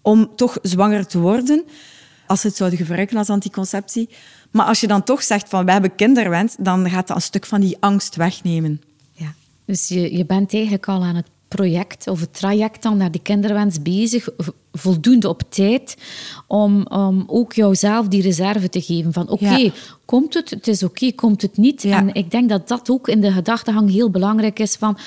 Om 0.01 0.35
toch 0.35 0.57
zwanger 0.61 1.07
te 1.07 1.19
worden, 1.19 1.63
als 2.27 2.41
ze 2.41 2.47
het 2.47 2.55
zouden 2.55 2.79
gebruiken 2.79 3.17
als 3.17 3.29
anticonceptie. 3.29 4.09
Maar 4.51 4.65
als 4.65 4.79
je 4.79 4.87
dan 4.87 5.03
toch 5.03 5.23
zegt 5.23 5.49
van 5.49 5.65
we 5.65 5.71
hebben 5.71 5.95
kinderwens, 5.95 6.55
dan 6.59 6.89
gaat 6.89 7.07
dat 7.07 7.15
een 7.15 7.21
stuk 7.21 7.45
van 7.45 7.61
die 7.61 7.77
angst 7.79 8.15
wegnemen. 8.15 8.81
Ja. 9.11 9.33
Dus 9.65 9.87
je, 9.87 10.17
je 10.17 10.25
bent 10.25 10.53
eigenlijk 10.53 10.87
al 10.87 11.03
aan 11.03 11.15
het 11.15 11.29
project 11.55 12.07
of 12.07 12.19
het 12.19 12.33
traject 12.33 12.83
dan 12.83 12.97
naar 12.97 13.11
die 13.11 13.21
kinderwens 13.21 13.81
bezig, 13.81 14.29
voldoende 14.71 15.29
op 15.29 15.41
tijd, 15.49 15.97
om, 16.47 16.85
om 16.87 17.23
ook 17.27 17.53
jouzelf 17.53 18.07
die 18.07 18.21
reserve 18.21 18.69
te 18.69 18.81
geven 18.81 19.13
van 19.13 19.29
oké, 19.29 19.71
komt 20.05 20.33
het, 20.33 20.49
het 20.49 20.67
is 20.67 20.83
oké, 20.83 21.11
komt 21.11 21.41
het 21.41 21.57
niet. 21.57 21.83
En 21.83 22.13
ik 22.13 22.31
denk 22.31 22.49
dat 22.49 22.67
dat 22.67 22.89
ook 22.89 23.07
in 23.07 23.21
de 23.21 23.31
gedachtegang 23.31 23.91
heel 23.91 24.09
belangrijk 24.09 24.59
is 24.59 24.75
van, 24.75 24.97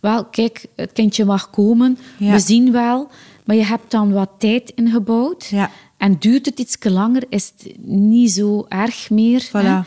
wel, 0.00 0.24
kijk, 0.24 0.66
het 0.76 0.92
kindje 0.92 1.24
mag 1.24 1.50
komen, 1.50 1.98
we 2.18 2.38
zien 2.38 2.72
wel, 2.72 3.08
maar 3.44 3.56
je 3.56 3.64
hebt 3.64 3.90
dan 3.90 4.12
wat 4.12 4.30
tijd 4.38 4.72
ingebouwd. 4.74 5.52
En 5.96 6.16
duurt 6.18 6.46
het 6.46 6.58
iets 6.58 6.76
langer, 6.80 7.24
is 7.28 7.52
het 7.56 7.76
niet 7.86 8.32
zo 8.32 8.66
erg 8.68 9.10
meer 9.10 9.48
hè, 9.52 9.80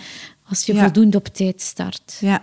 als 0.49 0.65
je 0.65 0.75
voldoende 0.75 1.17
op 1.17 1.27
tijd 1.27 1.61
start. 1.61 2.17
Ja. 2.19 2.41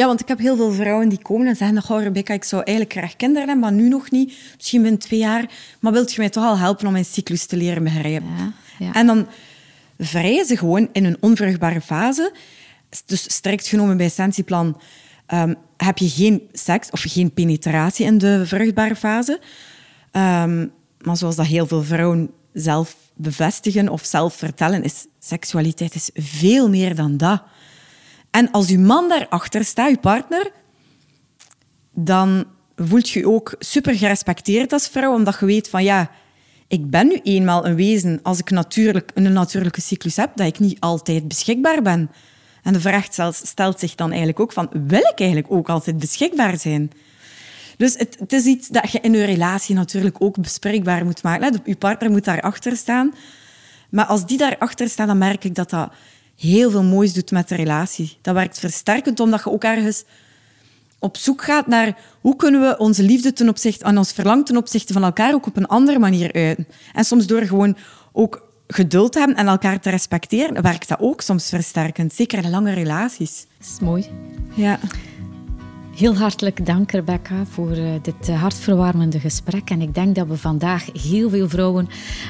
Ja, 0.00 0.06
want 0.06 0.20
ik 0.20 0.28
heb 0.28 0.38
heel 0.38 0.56
veel 0.56 0.72
vrouwen 0.72 1.08
die 1.08 1.22
komen 1.22 1.46
en 1.46 1.56
zeggen... 1.56 1.82
Goh, 1.82 2.02
Rebecca, 2.02 2.34
ik 2.34 2.44
zou 2.44 2.62
eigenlijk 2.62 2.98
graag 2.98 3.16
kinderen 3.16 3.48
hebben, 3.48 3.70
maar 3.70 3.80
nu 3.82 3.88
nog 3.88 4.10
niet. 4.10 4.34
Misschien 4.56 4.82
binnen 4.82 5.00
twee 5.00 5.18
jaar. 5.18 5.50
Maar 5.80 5.92
wilt 5.92 6.12
je 6.12 6.20
mij 6.20 6.30
toch 6.30 6.44
al 6.44 6.58
helpen 6.58 6.86
om 6.86 6.92
mijn 6.92 7.04
cyclus 7.04 7.46
te 7.46 7.56
leren 7.56 7.84
begrijpen? 7.84 8.28
Ja, 8.36 8.52
ja. 8.78 8.92
En 8.92 9.06
dan 9.06 9.26
vrijen 9.98 10.46
ze 10.46 10.56
gewoon 10.56 10.88
in 10.92 11.04
een 11.04 11.16
onvruchtbare 11.20 11.80
fase. 11.80 12.32
Dus 13.06 13.22
strikt 13.22 13.66
genomen 13.66 13.96
bij 13.96 14.08
Sensiplan 14.08 14.80
um, 15.34 15.56
heb 15.76 15.98
je 15.98 16.08
geen 16.08 16.42
seks 16.52 16.90
of 16.90 17.02
geen 17.06 17.32
penetratie 17.32 18.06
in 18.06 18.18
de 18.18 18.46
vruchtbare 18.46 18.96
fase. 18.96 19.40
Um, 20.12 20.72
maar 21.00 21.16
zoals 21.16 21.36
dat 21.36 21.46
heel 21.46 21.66
veel 21.66 21.82
vrouwen 21.82 22.30
zelf 22.52 22.96
bevestigen 23.14 23.88
of 23.88 24.04
zelf 24.04 24.34
vertellen, 24.34 24.82
is 24.82 25.06
seksualiteit 25.18 25.94
is 25.94 26.10
veel 26.14 26.68
meer 26.68 26.94
dan 26.94 27.16
dat. 27.16 27.42
En 28.30 28.50
als 28.50 28.68
uw 28.68 28.80
man 28.80 29.08
daarachter 29.08 29.64
staat, 29.64 29.90
uw 29.90 29.98
partner, 29.98 30.50
dan 31.92 32.44
voelt 32.76 33.10
je 33.10 33.18
je 33.18 33.28
ook 33.28 33.54
super 33.58 33.94
gerespecteerd 33.94 34.72
als 34.72 34.88
vrouw, 34.88 35.14
omdat 35.14 35.36
je 35.40 35.46
weet 35.46 35.68
van 35.68 35.84
ja, 35.84 36.10
ik 36.68 36.90
ben 36.90 37.06
nu 37.08 37.20
eenmaal 37.22 37.66
een 37.66 37.74
wezen 37.74 38.20
als 38.22 38.38
ik 38.38 38.50
natuurlijk 38.50 39.10
een 39.14 39.32
natuurlijke 39.32 39.80
cyclus 39.80 40.16
heb, 40.16 40.30
dat 40.34 40.46
ik 40.46 40.58
niet 40.58 40.80
altijd 40.80 41.28
beschikbaar 41.28 41.82
ben. 41.82 42.10
En 42.62 42.72
de 42.72 42.80
vraag 42.80 43.06
stelt 43.32 43.78
zich 43.80 43.94
dan 43.94 44.08
eigenlijk 44.08 44.40
ook 44.40 44.52
van, 44.52 44.70
wil 44.86 44.98
ik 45.12 45.20
eigenlijk 45.20 45.52
ook 45.52 45.68
altijd 45.68 45.98
beschikbaar 45.98 46.58
zijn? 46.58 46.90
Dus 47.76 47.94
het, 47.96 48.16
het 48.18 48.32
is 48.32 48.44
iets 48.44 48.68
dat 48.68 48.90
je 48.90 49.00
in 49.00 49.12
je 49.12 49.24
relatie 49.24 49.74
natuurlijk 49.74 50.16
ook 50.18 50.40
bespreekbaar 50.40 51.04
moet 51.04 51.22
maken. 51.22 51.60
Je 51.64 51.76
partner 51.76 52.10
moet 52.10 52.24
daarachter 52.24 52.76
staan. 52.76 53.14
Maar 53.90 54.04
als 54.04 54.26
die 54.26 54.38
daarachter 54.38 54.88
staat, 54.88 55.06
dan 55.06 55.18
merk 55.18 55.44
ik 55.44 55.54
dat 55.54 55.70
dat 55.70 55.92
heel 56.40 56.70
veel 56.70 56.82
moois 56.82 57.12
doet 57.12 57.30
met 57.30 57.48
de 57.48 57.54
relatie. 57.54 58.18
Dat 58.22 58.34
werkt 58.34 58.58
versterkend, 58.58 59.20
omdat 59.20 59.44
je 59.44 59.50
ook 59.50 59.64
ergens 59.64 60.04
op 60.98 61.16
zoek 61.16 61.42
gaat 61.42 61.66
naar 61.66 61.98
hoe 62.20 62.36
kunnen 62.36 62.60
we 62.60 62.78
onze 62.78 63.02
liefde 63.02 63.32
ten 63.32 63.48
opzichte, 63.48 63.84
en 63.84 63.98
ons 63.98 64.12
verlang 64.12 64.46
ten 64.46 64.56
opzichte 64.56 64.92
van 64.92 65.04
elkaar 65.04 65.34
ook 65.34 65.46
op 65.46 65.56
een 65.56 65.66
andere 65.66 65.98
manier 65.98 66.32
uiten. 66.32 66.66
En 66.92 67.04
soms 67.04 67.26
door 67.26 67.42
gewoon 67.42 67.76
ook 68.12 68.48
geduld 68.66 69.12
te 69.12 69.18
hebben 69.18 69.36
en 69.36 69.46
elkaar 69.46 69.80
te 69.80 69.90
respecteren, 69.90 70.62
werkt 70.62 70.88
dat 70.88 71.00
ook 71.00 71.20
soms 71.20 71.48
versterkend. 71.48 72.12
Zeker 72.12 72.44
in 72.44 72.50
lange 72.50 72.72
relaties. 72.72 73.46
Dat 73.58 73.68
is 73.68 73.80
mooi. 73.80 74.10
Ja. 74.54 74.78
Heel 76.00 76.16
hartelijk 76.16 76.66
dank, 76.66 76.90
Rebecca, 76.90 77.34
voor 77.50 77.70
uh, 77.70 77.84
dit 78.02 78.28
uh, 78.28 78.40
hartverwarmende 78.40 79.20
gesprek. 79.20 79.70
En 79.70 79.80
ik 79.80 79.94
denk 79.94 80.14
dat 80.14 80.26
we 80.26 80.36
vandaag 80.36 80.86
heel 81.02 81.30
veel 81.30 81.48
vrouwen 81.48 81.88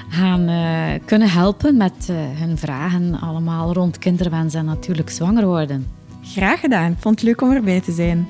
gaan 0.08 0.48
uh, 0.48 1.04
kunnen 1.04 1.30
helpen 1.30 1.76
met 1.76 2.08
hun 2.34 2.58
vragen, 2.58 3.20
allemaal 3.20 3.72
rond 3.72 3.98
kinderwens 3.98 4.54
en 4.54 4.64
natuurlijk 4.64 5.10
zwanger 5.10 5.46
worden. 5.46 5.86
Graag 6.22 6.60
gedaan. 6.60 6.96
Vond 6.98 7.14
het 7.14 7.24
leuk 7.24 7.40
om 7.40 7.50
erbij 7.50 7.80
te 7.80 7.92
zijn. 7.92 8.28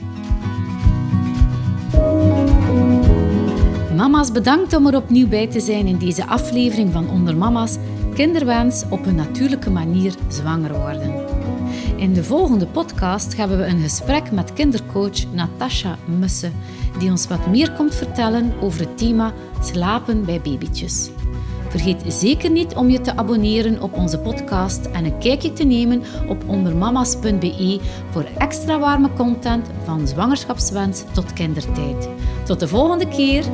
Mama's, 3.97 4.33
bedankt 4.33 4.77
om 4.77 4.87
er 4.87 4.97
opnieuw 4.97 5.29
bij 5.29 5.47
te 5.47 5.61
zijn 5.61 5.87
in 5.87 5.99
deze 5.99 6.27
aflevering 6.27 6.93
van 6.93 7.11
Onder 7.11 7.37
Mama's 7.37 7.77
Kinderwens 8.15 8.85
op 8.91 9.07
een 9.07 9.15
natuurlijke 9.15 9.71
manier 9.71 10.15
zwanger 10.29 10.79
worden. 10.79 11.30
In 12.01 12.13
de 12.13 12.25
volgende 12.25 12.67
podcast 12.67 13.37
hebben 13.37 13.59
we 13.59 13.67
een 13.67 13.81
gesprek 13.81 14.31
met 14.31 14.53
kindercoach 14.53 15.33
Natasha 15.33 15.99
Musse, 16.19 16.51
die 16.99 17.11
ons 17.11 17.27
wat 17.27 17.47
meer 17.47 17.73
komt 17.73 17.95
vertellen 17.95 18.53
over 18.61 18.81
het 18.81 18.99
thema 18.99 19.33
slapen 19.63 20.25
bij 20.25 20.41
babytjes. 20.41 21.11
Vergeet 21.69 22.03
zeker 22.07 22.51
niet 22.51 22.75
om 22.75 22.91
je 22.91 23.01
te 23.01 23.17
abonneren 23.17 23.83
op 23.83 23.93
onze 23.93 24.19
podcast 24.19 24.87
en 24.87 25.05
een 25.05 25.19
kijkje 25.19 25.53
te 25.53 25.65
nemen 25.65 26.03
op 26.29 26.49
ondermamas.be 26.49 27.81
voor 28.11 28.27
extra 28.39 28.79
warme 28.79 29.13
content 29.13 29.67
van 29.85 30.09
zwangerschapswens 30.09 31.05
tot 31.13 31.33
kindertijd. 31.33 32.09
Tot 32.45 32.61
de 32.61 32.69
volgende 32.69 33.09
keer! 33.09 33.45